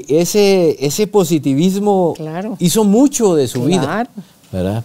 [0.08, 2.14] ese, ese positivismo
[2.58, 4.06] hizo mucho de su vida.
[4.52, 4.84] ¿verdad?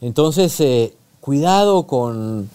[0.00, 2.48] Entonces, eh, cuidado con...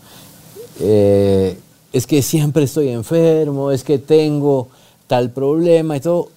[0.80, 1.58] Eh,
[1.92, 4.70] es que siempre estoy enfermo, es que tengo
[5.08, 6.30] tal problema y todo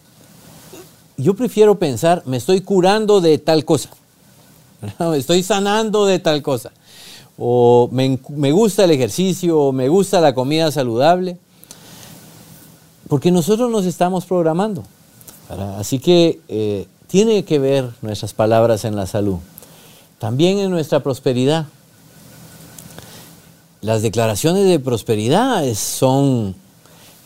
[1.16, 3.90] yo prefiero pensar, me estoy curando de tal cosa,
[4.98, 6.72] me estoy sanando de tal cosa,
[7.38, 8.18] o me,
[8.52, 11.38] gusta el ejercicio, o me gusta la comida saludable,
[13.08, 14.82] porque nosotros nos estamos programando.
[15.78, 19.38] Así que eh, tiene que ver nuestras palabras en la salud,
[20.18, 21.66] también en nuestra prosperidad.
[23.82, 26.54] Las declaraciones de prosperidad son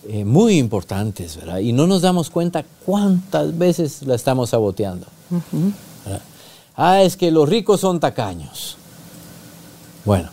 [0.09, 1.59] eh, muy importantes, ¿verdad?
[1.59, 5.07] Y no nos damos cuenta cuántas veces la estamos saboteando.
[6.77, 8.77] Ah, es que los ricos son tacaños.
[10.05, 10.31] Bueno,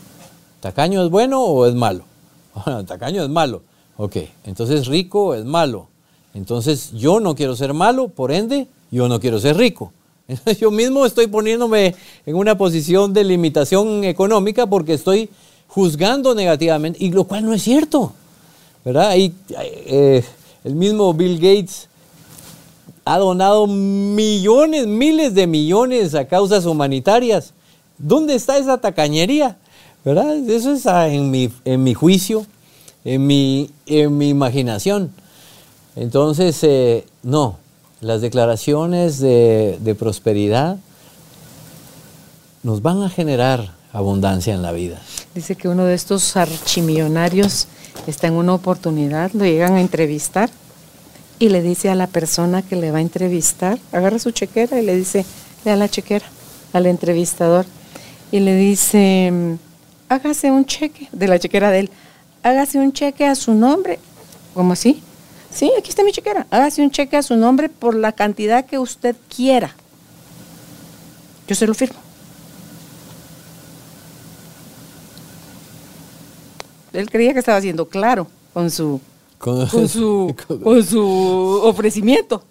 [0.59, 2.03] ¿tacaño es bueno o es malo?
[2.65, 3.63] Bueno, tacaño es malo.
[3.97, 5.87] Ok, entonces rico es malo.
[6.33, 9.93] Entonces yo no quiero ser malo, por ende, yo no quiero ser rico.
[10.59, 11.93] Yo mismo estoy poniéndome
[12.25, 15.29] en una posición de limitación económica porque estoy
[15.67, 18.11] juzgando negativamente, y lo cual no es cierto.
[18.85, 19.15] ¿verdad?
[19.17, 20.23] Eh,
[20.63, 21.89] el mismo Bill Gates
[23.03, 27.53] ha donado millones, miles de millones a causas humanitarias.
[27.97, 29.57] ¿Dónde está esa tacañería?
[30.03, 30.37] ¿Verdad?
[30.49, 32.45] Eso es en mi, en mi juicio,
[33.05, 35.11] en mi, en mi imaginación.
[35.95, 37.57] Entonces, eh, no,
[38.01, 40.77] las declaraciones de, de prosperidad
[42.63, 44.99] nos van a generar abundancia en la vida.
[45.33, 47.67] Dice que uno de estos archimillonarios
[48.07, 50.49] está en una oportunidad, lo llegan a entrevistar
[51.39, 54.85] y le dice a la persona que le va a entrevistar, agarra su chequera y
[54.85, 55.25] le dice,
[55.63, 56.25] le da la chequera
[56.73, 57.65] al entrevistador
[58.31, 59.57] y le dice,
[60.09, 61.89] hágase un cheque de la chequera de él,
[62.45, 63.99] hágase un cheque a su nombre,
[64.53, 65.01] ¿cómo así?
[65.51, 66.45] Sí, aquí está mi chequera.
[66.51, 69.73] Hágase un cheque a su nombre por la cantidad que usted quiera.
[71.47, 71.97] Yo se lo firmo.
[76.93, 79.01] Él creía que estaba siendo claro con su,
[79.37, 82.43] Con- con su, con su ofrecimiento.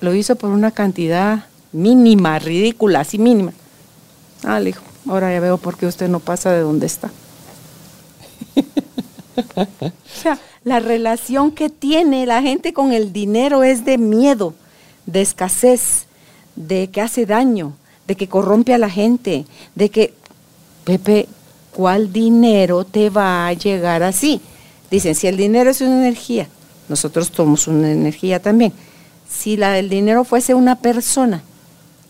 [0.00, 3.52] Lo hizo por una cantidad mínima, ridícula, así mínima.
[4.44, 7.10] Ah, le dijo, ahora ya veo por qué usted no pasa de donde está.
[10.64, 14.54] la relación que tiene la gente con el dinero es de miedo,
[15.06, 16.06] de escasez,
[16.56, 17.74] de que hace daño,
[18.06, 20.14] de que corrompe a la gente, de que,
[20.84, 21.28] Pepe,
[21.72, 24.40] ¿cuál dinero te va a llegar así?
[24.90, 26.48] Dicen, si el dinero es una energía,
[26.88, 28.72] nosotros somos una energía también.
[29.28, 31.42] Si la, el dinero fuese una persona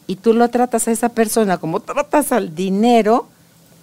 [0.07, 3.29] y tú lo tratas a esa persona como tratas al dinero,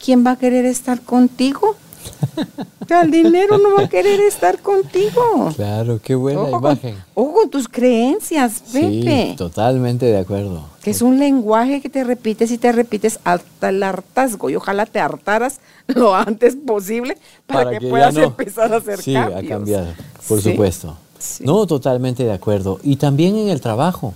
[0.03, 1.75] ¿quién va a querer estar contigo?
[3.03, 5.51] El dinero no va a querer estar contigo.
[5.55, 6.95] Claro, qué buena Ojo con, imagen.
[7.15, 9.27] ojo con tus creencias, Pepe.
[9.31, 10.63] Sí, totalmente de acuerdo.
[10.81, 14.49] que es un lenguaje que te repites y te repites hasta el hartazgo.
[14.49, 19.01] Y ojalá te hartaras lo antes posible para, que, ya puedas no- empezar a hacer
[19.01, 19.43] sí, cambios.
[19.43, 19.95] a cambiar,
[20.27, 20.51] por Sí.
[20.51, 20.97] supuesto.
[21.19, 21.43] Sí.
[21.45, 22.79] No, totalmente de acuerdo.
[22.83, 24.13] Y también en el trabajo.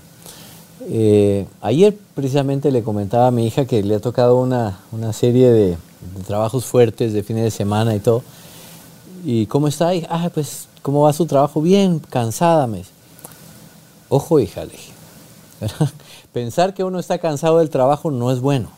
[0.90, 5.52] Eh, ayer precisamente le comentaba a mi hija que le ha tocado una, una serie
[5.52, 5.78] de,
[6.28, 8.24] trabajos fuertes de fines de semana y todo.
[9.24, 9.94] ¿Y cómo está?
[9.94, 10.08] hija?
[10.10, 11.62] Ah, pues, ¿cómo va su trabajo?
[11.62, 12.92] Bien, cansada, me dice.
[14.10, 14.92] Ojo, hija, le dije.
[16.34, 18.70] Pensar que uno está cansado del trabajo no es bueno.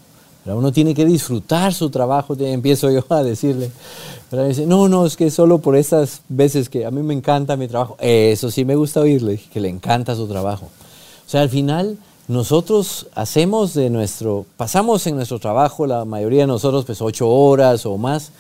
[0.44, 0.60] ¿verdad?
[0.60, 3.72] Uno tiene que disfrutar su trabajo, empiezo yo a decirle.
[4.32, 4.48] ¿verdad?
[4.50, 7.68] Dice, no, no, es que solo por estas veces que a mí me encanta mi
[7.68, 7.96] trabajo.
[8.00, 10.66] Eso sí me gusta oírle, que le encanta su trabajo.
[10.66, 11.98] O sea, al final
[12.34, 17.86] nosotros hacemos de nuestro, pasamos en nuestro trabajo, la mayoría de nosotros, pues ocho horas
[17.86, 18.32] o más,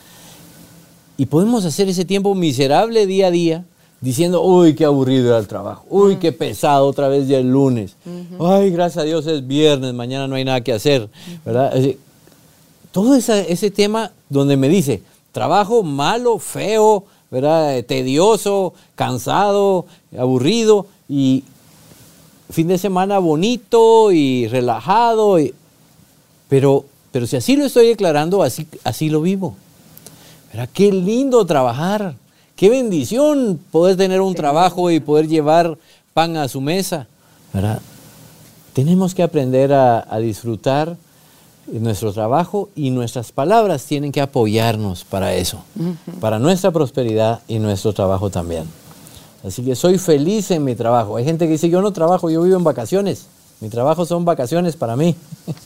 [1.17, 3.65] y podemos hacer ese tiempo miserable día a día
[4.01, 7.95] diciendo, uy, qué aburrido era el trabajo, uy, qué pesado otra vez ya el lunes,
[8.39, 11.07] ay, gracias a Dios es viernes, mañana no hay nada que hacer,
[11.45, 11.73] ¿verdad?
[12.91, 17.83] Todo esa- ese tema donde me dice, trabajo malo, feo, ¿verdad?
[17.85, 19.85] Tedioso, cansado,
[20.17, 21.43] aburrido, y
[22.53, 25.53] fin de semana bonito y relajado, y-
[26.49, 29.55] pero, pero si así lo estoy declarando, así, así lo vivo.
[30.51, 30.69] ¿Verdad?
[30.73, 32.15] Qué lindo trabajar.
[32.55, 35.77] Qué bendición poder tener un trabajo y poder llevar
[36.13, 37.07] pan a su mesa.
[37.51, 37.81] ¿verdad?
[38.73, 40.95] Tenemos que aprender a, a disfrutar
[41.67, 45.63] nuestro trabajo y nuestras palabras tienen que apoyarnos para eso,
[46.19, 48.65] para nuestra prosperidad y nuestro trabajo también.
[49.43, 51.17] Así que soy feliz en mi trabajo.
[51.17, 53.27] Hay gente que dice, yo no trabajo, yo vivo en vacaciones.
[53.59, 55.15] Mi trabajo son vacaciones para mí.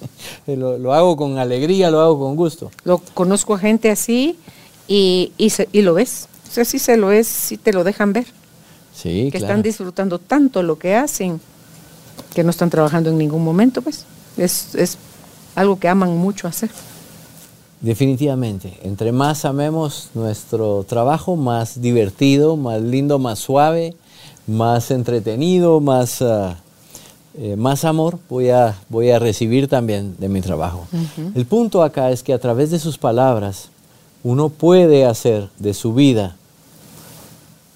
[0.47, 2.71] lo, lo hago con alegría, lo hago con gusto.
[2.84, 4.38] Lo conozco a gente así
[4.88, 6.28] y, y, se- y lo ves.
[6.49, 8.25] O sea, sí se lo es, sí te lo dejan ver.
[8.95, 9.45] Sí, que claro.
[9.45, 11.39] están disfrutando tanto lo que hacen
[12.34, 14.05] que no están trabajando en ningún momento, pues.
[14.38, 14.97] Es, es
[15.55, 16.69] algo que aman mucho hacer.
[17.80, 23.95] Definitivamente, entre más amemos nuestro trabajo, más divertido, más lindo, más suave,
[24.47, 26.57] más entretenido, más, ah,
[27.38, 30.88] eh, más amor voy a, voy a recibir también de mi trabajo.
[31.36, 33.69] El punto acá es que a través de sus palabras
[34.23, 36.36] uno puede hacer de su vida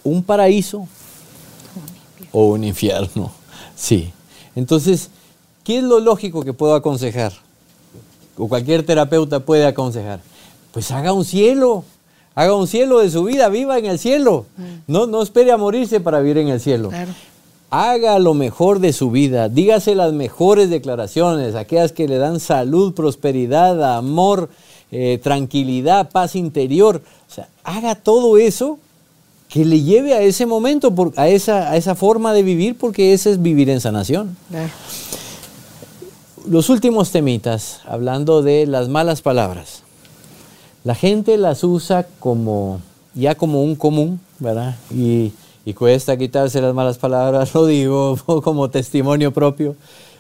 [0.04, 0.88] un paraíso
[2.32, 3.32] o un infierno.
[3.76, 4.12] Sí.
[4.56, 5.10] Entonces,
[5.64, 7.34] ¿qué es lo lógico que puedo aconsejar?
[8.42, 10.20] O cualquier terapeuta puede aconsejar,
[10.74, 11.84] pues haga un cielo,
[12.34, 14.48] haga un cielo de su vida, viva en el cielo.
[14.88, 16.90] No, no espere a morirse para vivir en el cielo.
[16.90, 17.12] Claro.
[17.70, 22.96] Haga lo mejor de su vida, dígase las mejores declaraciones, aquellas que le dan salud,
[22.96, 24.50] prosperidad, amor,
[24.92, 27.04] eh, tranquilidad, paz interior.
[27.30, 28.80] O sea, haga todo eso
[29.50, 33.30] que le lleve a ese momento, a, esa, a esa forma de vivir, porque ese
[33.30, 34.36] es vivir en sanación.
[34.50, 34.72] Claro.
[36.48, 39.84] Los últimos temitas, hablando de las malas palabras.
[40.84, 42.82] La gente las usa como
[43.14, 44.76] ya como un común, ¿verdad?
[44.90, 45.34] Y,
[45.76, 49.76] cuesta quitarse las malas palabras, lo digo como testimonio propio.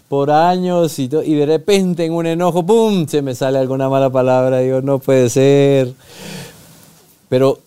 [0.09, 4.09] Por años y, y de repente en un enojo, ¡pum!, se me sale alguna mala
[4.09, 4.59] palabra.
[4.59, 5.93] Digo, no puede ser.
[7.29, 7.59] Pero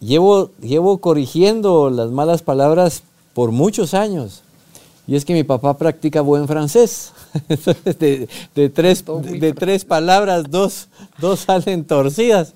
[0.00, 3.02] llevo, llevo corrigiendo las malas palabras
[3.34, 4.42] por muchos años.
[5.06, 7.12] Y es que mi papá practica buen francés.
[7.84, 12.54] De, de tres, de tres palabras, dos, dos salen torcidas.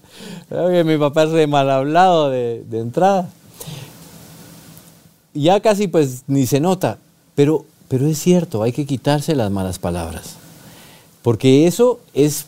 [0.50, 3.28] Oye, mi papá es re mal hablado de, de entrada.
[5.32, 6.98] Ya casi pues ni se nota,
[7.34, 10.34] pero, pero es cierto, hay que quitarse las malas palabras.
[11.22, 12.46] Porque eso es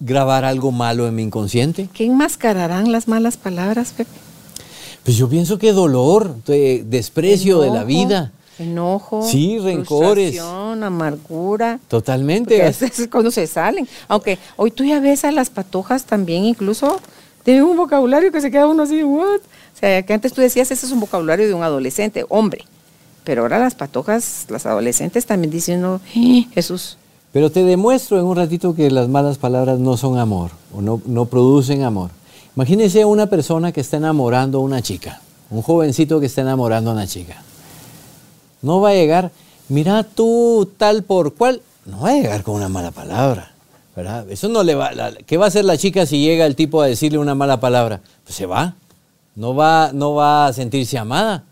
[0.00, 1.88] grabar algo malo en mi inconsciente.
[1.92, 4.10] ¿Qué enmascararán las malas palabras, Pepe?
[5.04, 8.32] Pues yo pienso que dolor, de- desprecio de la vida.
[8.58, 9.22] Enojo.
[9.22, 10.38] Sí, rencores.
[10.40, 11.78] amargura.
[11.88, 12.66] Totalmente.
[12.66, 13.86] Es cuando se salen.
[14.08, 17.00] Aunque hoy tú ya ves a las patojas también, incluso
[17.44, 19.40] tienen un vocabulario que se queda uno así, ¿what?
[19.40, 22.64] O sea, que antes tú decías, ese es un vocabulario de un adolescente, hombre.
[23.24, 26.96] Pero ahora las patojas, las adolescentes también dicen, no, "Eh, Jesús.
[27.32, 31.02] Pero te demuestro en un ratito que las malas palabras no son amor o no,
[31.04, 32.10] no producen amor.
[32.56, 36.94] Imagínese una persona que está enamorando a una chica, un jovencito que está enamorando a
[36.94, 37.42] una chica.
[38.66, 39.30] No va a llegar,
[39.68, 43.52] mira tú tal por cual, no va a llegar con una mala palabra,
[43.94, 44.28] ¿verdad?
[44.28, 44.90] Eso no le va,
[45.24, 48.00] ¿qué va a hacer la chica si llega el tipo a decirle una mala palabra?
[48.24, 48.74] Pues se va,
[49.36, 51.44] no va, no va a sentirse amada.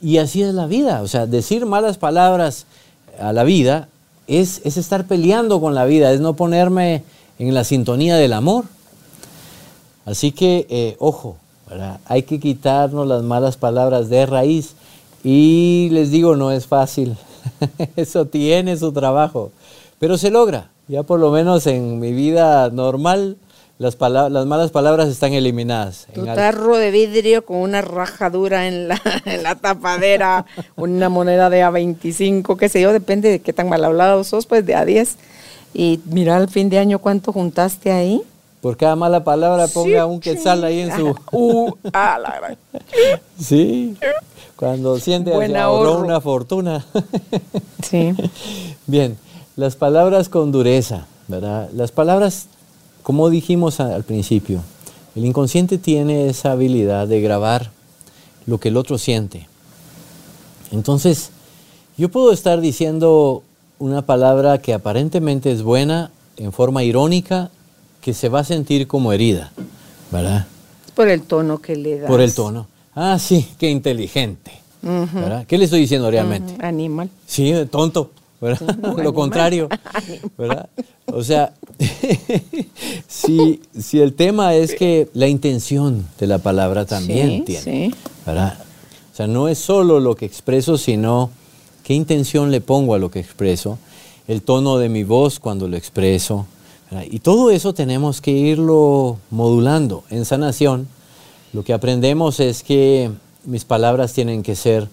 [0.00, 2.64] Y así es la vida, o sea, decir malas palabras
[3.20, 3.88] a la vida
[4.26, 7.02] es, es estar peleando con la vida, es no ponerme
[7.38, 8.64] en la sintonía del amor.
[10.06, 11.36] Así que, eh, ojo,
[12.06, 14.74] hay que quitarnos las malas palabras de raíz.
[15.24, 17.16] Y les digo, no es fácil.
[17.96, 19.50] Eso tiene su trabajo.
[19.98, 20.70] Pero se logra.
[20.86, 23.38] Ya por lo menos en mi vida normal,
[23.78, 26.06] las, las malas palabras están eliminadas.
[26.14, 30.44] Tu tarro de vidrio con una rajadura en la, en la tapadera,
[30.76, 34.64] una moneda de A25, qué sé yo, depende de qué tan mal hablado sos, pues
[34.66, 35.16] de A10.
[35.72, 38.22] Y mira al fin de año cuánto juntaste ahí.
[38.64, 41.14] Por cada mala palabra ponga un quetzal ahí en su...
[41.32, 42.58] Uh, ah, la gran-
[43.38, 43.94] Sí,
[44.56, 46.86] cuando siente que ahorró una fortuna.
[47.82, 48.14] Sí.
[48.86, 49.18] Bien,
[49.56, 51.68] las palabras con dureza, ¿verdad?
[51.74, 52.46] Las palabras,
[53.02, 54.62] como dijimos al principio,
[55.14, 57.70] el inconsciente tiene esa habilidad de grabar
[58.46, 59.46] lo que el otro siente.
[60.72, 61.28] Entonces,
[61.98, 63.42] yo puedo estar diciendo
[63.78, 67.50] una palabra que aparentemente es buena en forma irónica,
[68.04, 69.50] que se va a sentir como herida,
[70.12, 70.46] ¿verdad?
[70.94, 72.10] Por el tono que le das.
[72.10, 72.66] Por el tono.
[72.94, 74.52] Ah, sí, qué inteligente.
[74.82, 75.46] ¿verdad?
[75.46, 76.52] ¿Qué le estoy diciendo realmente?
[76.52, 77.08] Ujú, Animal.
[77.26, 78.10] Sí, tonto,
[78.42, 78.76] ¿verdad?
[79.02, 79.70] Lo contrario,
[80.36, 80.68] ¿verdad?
[81.06, 81.54] O sea,
[83.08, 87.94] si, si el tema es que la intención de la palabra también Sí, tiene, sí.
[88.26, 88.58] ¿verdad?
[89.14, 91.30] O sea, no es solo lo que expreso, sino
[91.82, 93.78] qué intención le pongo a lo que expreso,
[94.28, 96.46] el tono de mi voz cuando lo expreso.
[97.02, 100.04] Y todo eso tenemos que irlo modulando.
[100.10, 100.86] En sanación,
[101.52, 103.10] lo que aprendemos es que
[103.44, 104.88] mis palabras tienen que ser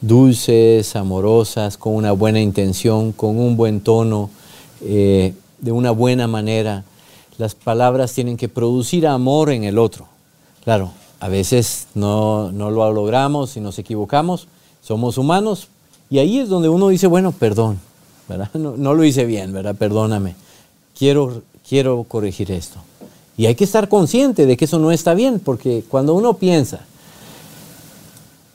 [0.00, 4.30] dulces, amorosas, con una buena intención, con un buen tono,
[4.82, 6.84] eh, de una buena manera.
[7.38, 10.06] Las palabras tienen que producir amor en el otro.
[10.64, 14.48] Claro, a veces no, no lo logramos y nos equivocamos,
[14.82, 15.68] somos humanos,
[16.10, 17.80] y ahí es donde uno dice, bueno, perdón,
[18.54, 19.74] no lo hice bien, ¿verdad?
[19.74, 20.34] Perdóname,
[21.02, 22.78] quiero, quiero corregir esto.
[23.36, 26.84] Y hay que estar consciente de que eso no está bien, porque cuando uno piensa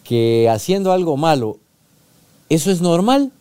[0.06, 1.58] que haciendo algo malo,
[2.48, 3.34] eso es normal,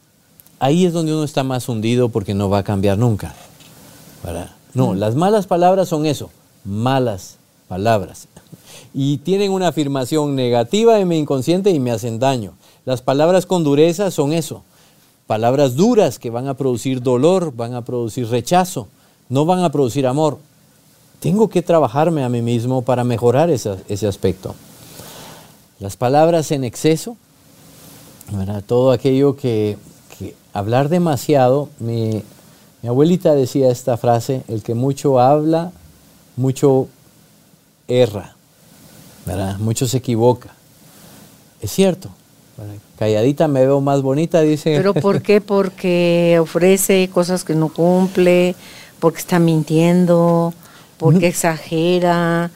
[0.58, 3.32] ahí es donde uno está más hundido porque no va a cambiar nunca.
[4.24, 4.50] ¿verdad?
[4.74, 6.30] No, las malas palabras son eso,
[6.64, 7.36] malas
[7.68, 8.26] palabras.
[8.92, 12.54] Y tienen una afirmación negativa en mi inconsciente y me hacen daño.
[12.84, 14.64] Las palabras con dureza son eso,
[15.26, 18.88] palabras duras que van a producir dolor, van a producir rechazo,
[19.28, 20.38] no van a producir amor.
[21.20, 24.54] Tengo que trabajarme a mí mismo para mejorar ese aspecto.
[25.78, 27.16] Las palabras en exceso,
[28.32, 28.62] ¿verdad?
[28.66, 29.76] todo aquello que,
[30.52, 32.22] hablar demasiado, mi,
[32.86, 35.72] abuelita decía esta frase, el que mucho habla,
[36.36, 36.88] mucho
[37.88, 38.36] erra,
[39.26, 39.58] ¿verdad?
[39.58, 40.54] mucho se equivoca.
[41.60, 42.10] Es cierto.
[42.98, 44.74] Calladita me veo más bonita, dice.
[44.76, 45.40] ¿Pero por qué?
[45.54, 48.54] Porque ofrece cosas que no cumple,
[49.00, 50.54] porque está mintiendo,
[50.98, 52.50] porque exagera.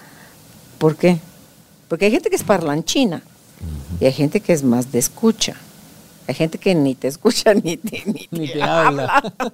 [0.78, 1.18] ¿Por qué?
[1.88, 3.22] Porque hay gente que es parlanchina
[4.00, 5.56] y hay gente que es más de escucha.
[6.26, 9.06] Hay gente que ni te escucha ni te, ni Ni te habla.
[9.06, 9.52] habla.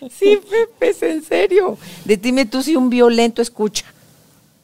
[0.10, 1.76] sí, Pepe, es en serio.
[2.04, 3.86] De dime tú si un violento escucha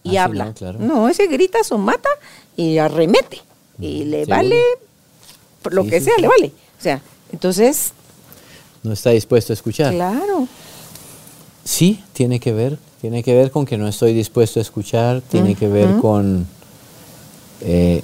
[0.03, 0.45] y Ah, sí, habla.
[0.47, 0.79] no, claro.
[0.79, 2.09] no, ese grita o mata
[2.57, 3.41] y arremete.
[3.79, 4.61] Y le vale
[5.63, 6.23] por lo Sí, que sí, sea, sí.
[6.23, 6.53] le vale.
[6.79, 7.03] O sea,
[7.33, 7.93] entonces,
[8.83, 9.93] no está dispuesto a escuchar.
[9.95, 10.49] claro.
[11.65, 15.55] Sí, tiene que ver, tiene que ver con que no estoy dispuesto a escuchar, tiene
[15.55, 16.47] que ver con
[17.61, 18.03] eh,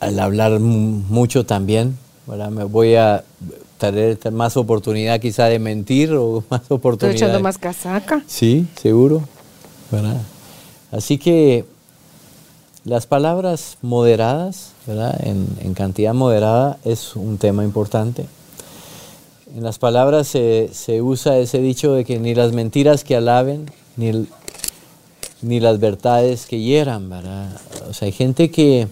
[0.00, 2.48] al hablar mu- mucho también, ¿verdad?
[2.50, 3.24] Me voy a
[3.76, 7.16] tener más oportunidad quizá de mentir o más Estoy oportunidad.
[7.16, 8.22] echando de- más casaca.
[8.26, 9.22] Sí, seguro,
[9.92, 10.20] ¿verdad?
[10.90, 11.66] Así que
[12.84, 15.20] las palabras moderadas, ¿verdad?
[15.24, 18.26] En, en cantidad moderada es un tema importante.
[19.56, 23.70] En las palabras se, se usa ese dicho de que ni las mentiras que alaben,
[23.96, 24.28] ni el-
[25.42, 27.48] ni las verdades que hieran, ¿verdad?
[27.88, 28.88] O sea, hay gente que,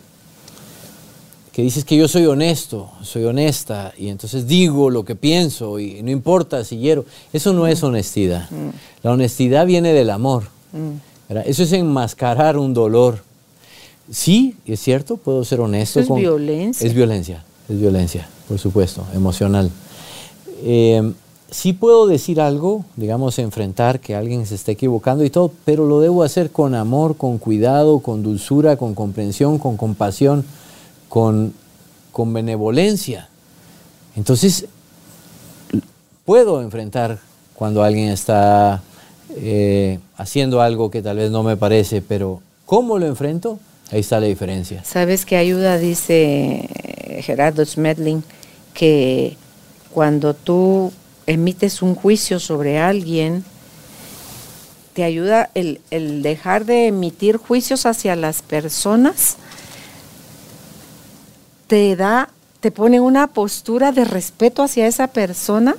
[1.53, 6.03] que dice que yo soy honesto, soy honesta, y entonces digo lo que pienso y
[6.03, 7.05] no importa si hiero.
[7.33, 8.49] Eso no es honestidad.
[9.03, 10.45] La honestidad viene del amor.
[11.29, 11.45] ¿verdad?
[11.49, 13.25] Eso es enmascarar un dolor.
[14.11, 16.01] Sí, es cierto, puedo ser honesto.
[16.01, 16.87] Eso es violencia.
[16.87, 19.71] Es violencia, es violencia, por supuesto, emocional.
[20.63, 21.13] Eh,
[21.51, 26.01] sí puedo decir algo, digamos, enfrentar que alguien se esté equivocando y todo, pero lo
[26.01, 30.45] debo hacer con amor, con cuidado, con dulzura, con comprensión, con compasión,
[31.09, 31.53] con,
[32.13, 33.29] con benevolencia.
[34.17, 34.67] Entonces,
[36.25, 37.19] puedo enfrentar
[37.55, 38.83] cuando alguien está
[39.31, 43.59] eh, haciendo algo que tal vez no me parece, pero ¿cómo lo enfrento?
[43.93, 44.82] Ahí está la diferencia.
[44.84, 45.78] ¿Sabes qué ayuda?
[45.78, 46.68] Dice
[47.22, 48.24] Gerardo Smedling,
[48.74, 49.37] que
[49.93, 50.93] cuando tú
[51.26, 53.45] emites un juicio sobre alguien,
[54.93, 59.37] te ayuda el, el, dejar de emitir juicios hacia las personas,
[61.66, 62.30] te da,
[62.61, 65.76] te pone una postura de respeto hacia esa persona,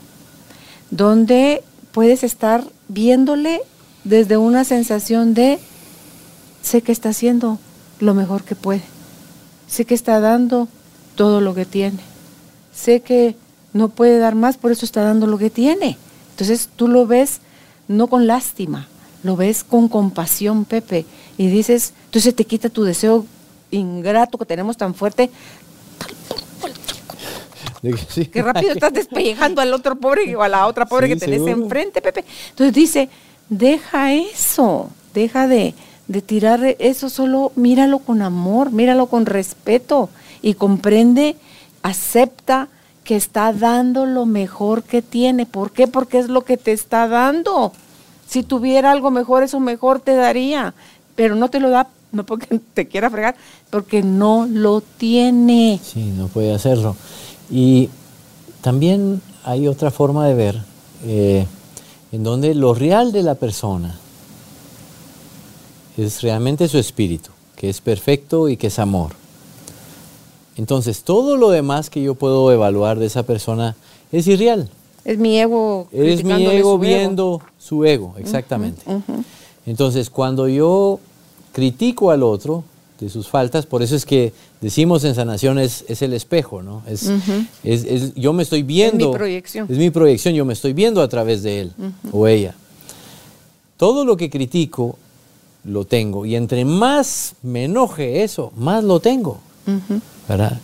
[0.91, 3.61] donde puedes estar viéndole
[4.03, 5.59] desde una sensación de
[6.61, 7.59] sé que está haciendo
[7.99, 8.83] lo mejor que puede,
[9.67, 10.67] sé que está dando
[11.15, 11.99] todo lo que tiene,
[12.73, 13.35] sé que
[13.73, 15.97] no puede dar más, por eso está dando lo que tiene.
[16.31, 17.39] Entonces tú lo ves
[17.87, 18.87] no con lástima,
[19.23, 21.05] lo ves con compasión, Pepe,
[21.37, 23.25] y dices, entonces te quita tu deseo
[23.71, 25.29] ingrato que tenemos tan fuerte.
[28.09, 28.25] Sí.
[28.25, 31.43] Que rápido estás despellejando al otro pobre o a la otra pobre sí, que tenés
[31.43, 31.63] seguro.
[31.63, 32.25] enfrente, Pepe.
[32.49, 33.09] Entonces dice,
[33.49, 35.73] deja eso, deja de,
[36.07, 40.09] de tirar eso, solo míralo con amor, míralo con respeto
[40.41, 41.35] y comprende,
[41.83, 42.69] acepta
[43.03, 45.45] que está dando lo mejor que tiene.
[45.45, 45.87] ¿Por qué?
[45.87, 47.73] Porque es lo que te está dando.
[48.27, 50.73] Si tuviera algo mejor, eso mejor te daría.
[51.15, 53.35] Pero no te lo da, no porque te quiera fregar,
[53.69, 55.79] porque no lo tiene.
[55.83, 56.95] Sí, no puede hacerlo.
[57.49, 57.89] Y
[58.61, 60.61] también hay otra forma de ver,
[61.05, 61.45] eh,
[62.11, 63.95] en donde lo real de la persona
[65.97, 69.11] es realmente su espíritu, que es perfecto y que es amor.
[70.57, 73.75] Entonces, todo lo demás que yo puedo evaluar de esa persona
[74.11, 74.69] es irreal.
[75.05, 75.87] Es mi ego.
[75.91, 77.41] Es mi ego su viendo ego.
[77.59, 78.81] su ego, exactamente.
[78.85, 79.23] Uh -huh, uh -huh.
[79.65, 80.99] Entonces, cuando yo
[81.53, 82.63] critico al otro
[82.99, 86.81] de sus faltas, por eso es que decimos en sanación es, es el espejo, ¿no?
[86.87, 87.47] Es, uh -huh.
[87.63, 89.05] es, es, yo me estoy viendo.
[89.05, 89.67] Es mi proyección.
[89.69, 91.71] Es mi proyección, yo me estoy viendo a través de él
[92.11, 92.55] o ella.
[93.77, 94.97] Todo lo que critico
[95.68, 99.39] lo tengo y entre más me enoje eso, más lo tengo.
[100.28, 100.59] ¿verdad?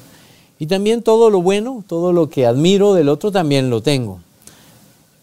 [0.60, 4.20] Y también todo lo bueno, todo lo que admiro del otro también lo tengo.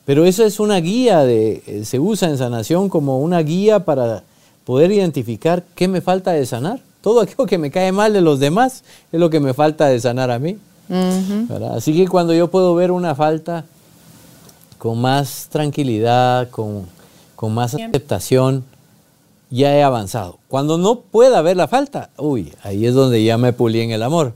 [0.05, 4.23] Pero eso es una guía, de, eh, se usa en sanación como una guía para
[4.65, 6.81] poder identificar qué me falta de sanar.
[7.01, 9.99] Todo aquello que me cae mal de los demás es lo que me falta de
[10.01, 10.59] sanar a mí.
[10.89, 11.77] Uh -huh.
[11.77, 13.65] Así que cuando yo puedo ver una falta
[14.79, 16.87] con más tranquilidad, con,
[17.37, 18.65] con más aceptación,
[19.51, 20.39] ya he avanzado.
[20.49, 24.03] Cuando no pueda ver la falta, uy, ahí es donde ya me pulí en el
[24.03, 24.33] amor.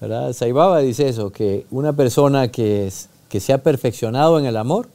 [0.00, 0.32] ¿verdad?
[0.32, 4.88] Saibaba dice eso, que una persona que, es, que se ha perfeccionado en el amor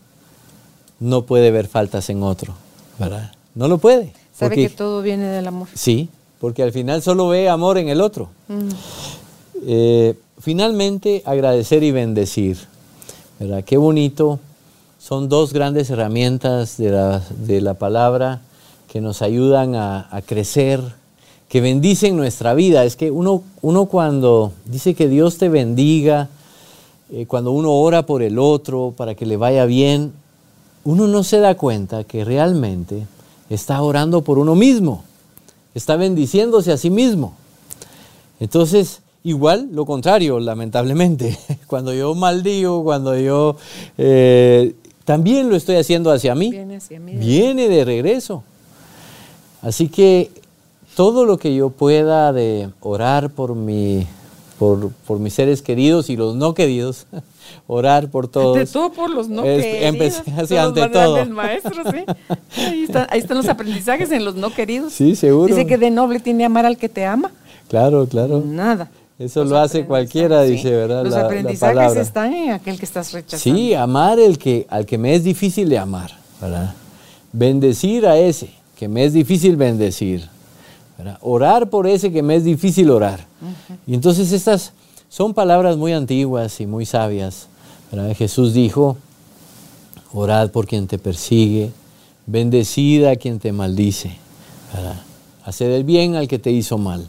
[0.99, 2.53] no puede ver faltas en otro.
[2.97, 3.31] ¿verdad?
[3.55, 4.13] No lo puede.
[4.33, 5.67] Sabe porque, que todo viene del amor.
[5.73, 6.09] Sí,
[6.39, 8.29] porque al final solo ve amor en el otro.
[8.47, 8.69] Mm.
[9.65, 12.57] Eh, finalmente, agradecer y bendecir.
[13.39, 13.63] ¿verdad?
[13.63, 14.39] Qué bonito.
[14.99, 18.41] Son dos grandes herramientas de la, de la palabra
[18.87, 20.81] que nos ayudan a, a, crecer,
[21.49, 22.85] que bendicen nuestra vida.
[22.85, 26.29] Es que uno, uno cuando dice que Dios te bendiga,
[27.09, 30.11] eh, cuando uno ora por el otro para que le vaya bien,
[30.83, 33.05] uno no se da cuenta que realmente
[33.49, 35.03] está orando por uno mismo,
[35.73, 37.33] está bendiciéndose a sí mismo.
[38.41, 43.55] Entonces, igual lo contrario, lamentablemente, cuando yo maldigo, cuando yo
[43.97, 44.75] eh,
[45.05, 48.43] también lo estoy haciendo hacia mí, viene, hacia mí, viene de regreso.
[49.67, 50.31] Así que
[50.95, 54.07] todo lo que yo pueda de orar por, mi,
[54.57, 57.05] por, por mis seres queridos y los no queridos,
[57.67, 58.55] orar por todos.
[58.55, 59.83] Ante todo por los no es, queridos.
[59.83, 61.25] Empecé así ante todo.
[61.25, 62.05] Maestro, ¿sí?
[62.55, 64.93] ahí, están, ahí están los aprendizajes en los no queridos.
[64.93, 65.53] Sí, seguro.
[65.53, 67.29] Dice que de noble tiene amar al que te ama.
[67.67, 68.41] Claro, claro.
[68.45, 68.89] Nada.
[69.19, 70.51] Eso los lo hace cualquiera, sí.
[70.53, 71.03] dice, ¿verdad?
[71.03, 73.57] Los la, aprendizajes la están en aquel que estás rechazando.
[73.59, 76.73] Sí, amar el que, al que me es difícil de amar, ¿verdad?
[77.33, 80.29] Bendecir a ese que me es difícil bendecir.
[80.97, 81.17] ¿verdad?
[81.21, 83.25] Orar por ese que me es difícil orar.
[83.41, 83.77] Uh -huh.
[83.87, 84.73] Y entonces estas
[85.09, 87.47] son palabras muy antiguas y muy sabias.
[87.91, 88.15] ¿verdad?
[88.15, 88.97] Jesús dijo,
[90.13, 91.71] orad por quien te persigue,
[92.25, 94.17] bendecida a quien te maldice.
[95.43, 97.07] Hacer el bien al que te hizo mal.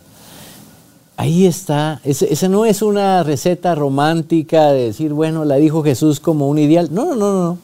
[1.16, 6.48] Ahí está, esa no es una receta romántica de decir, bueno, la dijo Jesús como
[6.48, 6.90] un ideal.
[6.92, 7.58] No, no, no, no.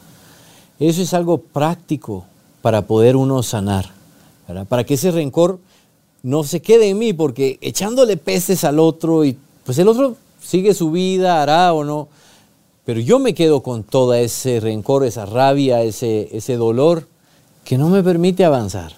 [0.81, 2.25] Eso es algo práctico
[2.65, 3.91] para poder uno sanar,
[4.71, 5.59] para que ese rencor
[6.23, 10.73] no se quede en mí, porque echándole pestes al otro y pues el otro sigue
[10.73, 12.09] su vida, hará o no,
[12.87, 17.07] pero yo me quedo con todo ese rencor, esa rabia, ese, ese dolor
[17.67, 18.93] que no me permite avanzar.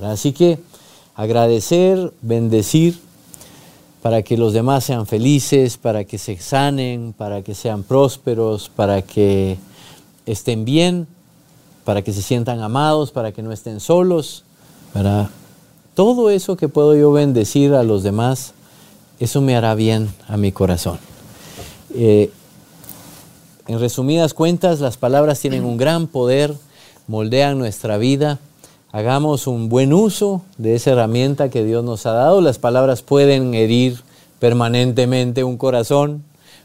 [0.00, 0.58] Así que
[1.14, 2.98] agradecer, bendecir,
[4.00, 9.02] para que los demás sean felices, para que se sanen, para que sean prósperos, para
[9.02, 9.58] que
[10.24, 11.06] estén bien,
[11.84, 14.44] para que se sientan amados, para que no estén solos.
[14.92, 15.30] Para
[15.94, 18.54] todo eso que puedo yo bendecir a los demás,
[19.20, 20.98] eso me hará bien a mi corazón.
[21.94, 22.30] Eh,
[23.68, 26.54] en resumidas cuentas, las palabras tienen un gran poder,
[27.06, 28.38] moldean nuestra vida.
[28.90, 32.40] Hagamos un buen uso de esa herramienta que Dios nos ha dado.
[32.40, 34.00] Las palabras pueden herir
[34.38, 36.24] permanentemente un corazón,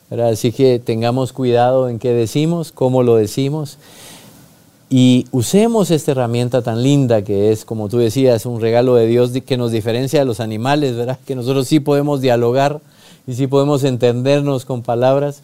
[0.09, 3.78] así que tengamos cuidado en qué decimos, cómo lo decimos.
[4.89, 9.31] Y usemos esta herramienta tan linda que es, como tú decías, un regalo de Dios
[9.45, 11.19] que nos diferencia de los animales, ¿verdad?
[11.25, 12.79] Que nosotros sí podemos dialogar
[13.27, 15.41] y sí podemos entendernos con palabras.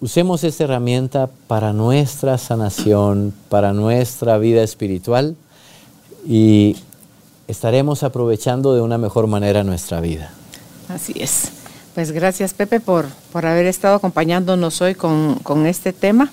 [0.00, 5.34] Usemos esta herramienta para nuestra sanación, para nuestra vida espiritual
[6.26, 6.76] y
[7.48, 10.32] estaremos aprovechando de una mejor manera nuestra vida.
[10.88, 11.50] Así es.
[11.96, 16.30] Pues gracias Pepe por, por haber estado acompañándonos hoy con, con este tema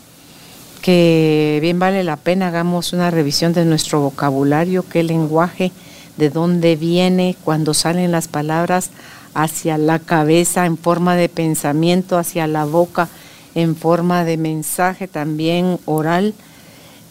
[0.82, 5.72] que bien vale la pena hagamos una revisión de nuestro vocabulario, qué lenguaje,
[6.18, 8.90] de dónde viene, cuando salen las palabras
[9.34, 13.08] hacia la cabeza en forma de pensamiento, hacia la boca
[13.56, 16.34] en forma de mensaje también oral,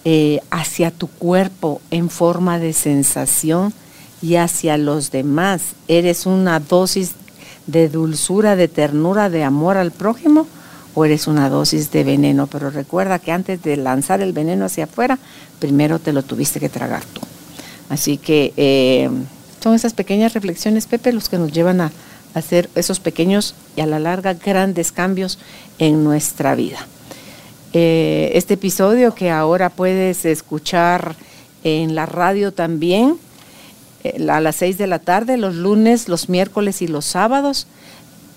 [0.05, 3.73] eh, hacia tu cuerpo en forma de sensación
[4.23, 5.75] y hacia los demás.
[5.89, 7.12] ¿Eres una dosis
[7.66, 10.47] de dulzura, de ternura, de amor al prójimo?
[11.05, 12.47] Eres una dosis de veneno.
[12.47, 15.19] Pero recuerda que antes de lanzar el veneno hacia afuera,
[15.59, 17.21] primero te lo tuviste que tragar tú.
[17.89, 19.11] Así que eh,
[19.63, 21.93] son esas pequeñas reflexiones, Pepe, los que nos llevan a
[22.35, 25.39] hacer esos pequeños y a la larga grandes cambios
[25.79, 26.87] en nuestra vida.
[27.73, 31.17] Eh, este episodio que ahora puedes escuchar
[31.65, 33.19] en la radio también,
[34.05, 37.67] eh, a las seis de la tarde, los lunes, los miércoles y los sábados,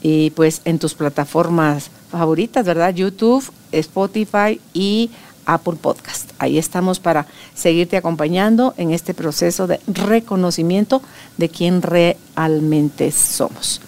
[0.02, 2.94] y pues en tus plataformas favoritas, ¿verdad?
[2.94, 5.10] YouTube, Spotify y
[5.46, 6.32] Apple Podcast.
[6.40, 11.02] Ahí estamos para seguirte acompañando en este proceso de reconocimiento
[11.38, 13.82] de quién realmente somos.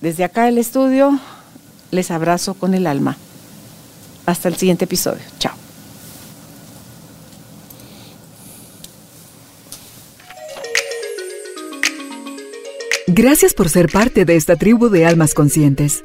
[0.00, 1.18] Desde acá el estudio,
[1.90, 3.16] les abrazo con el alma.
[4.26, 5.22] Hasta el siguiente episodio.
[5.38, 5.54] Chao.
[13.06, 16.04] Gracias por ser parte de esta tribu de almas conscientes.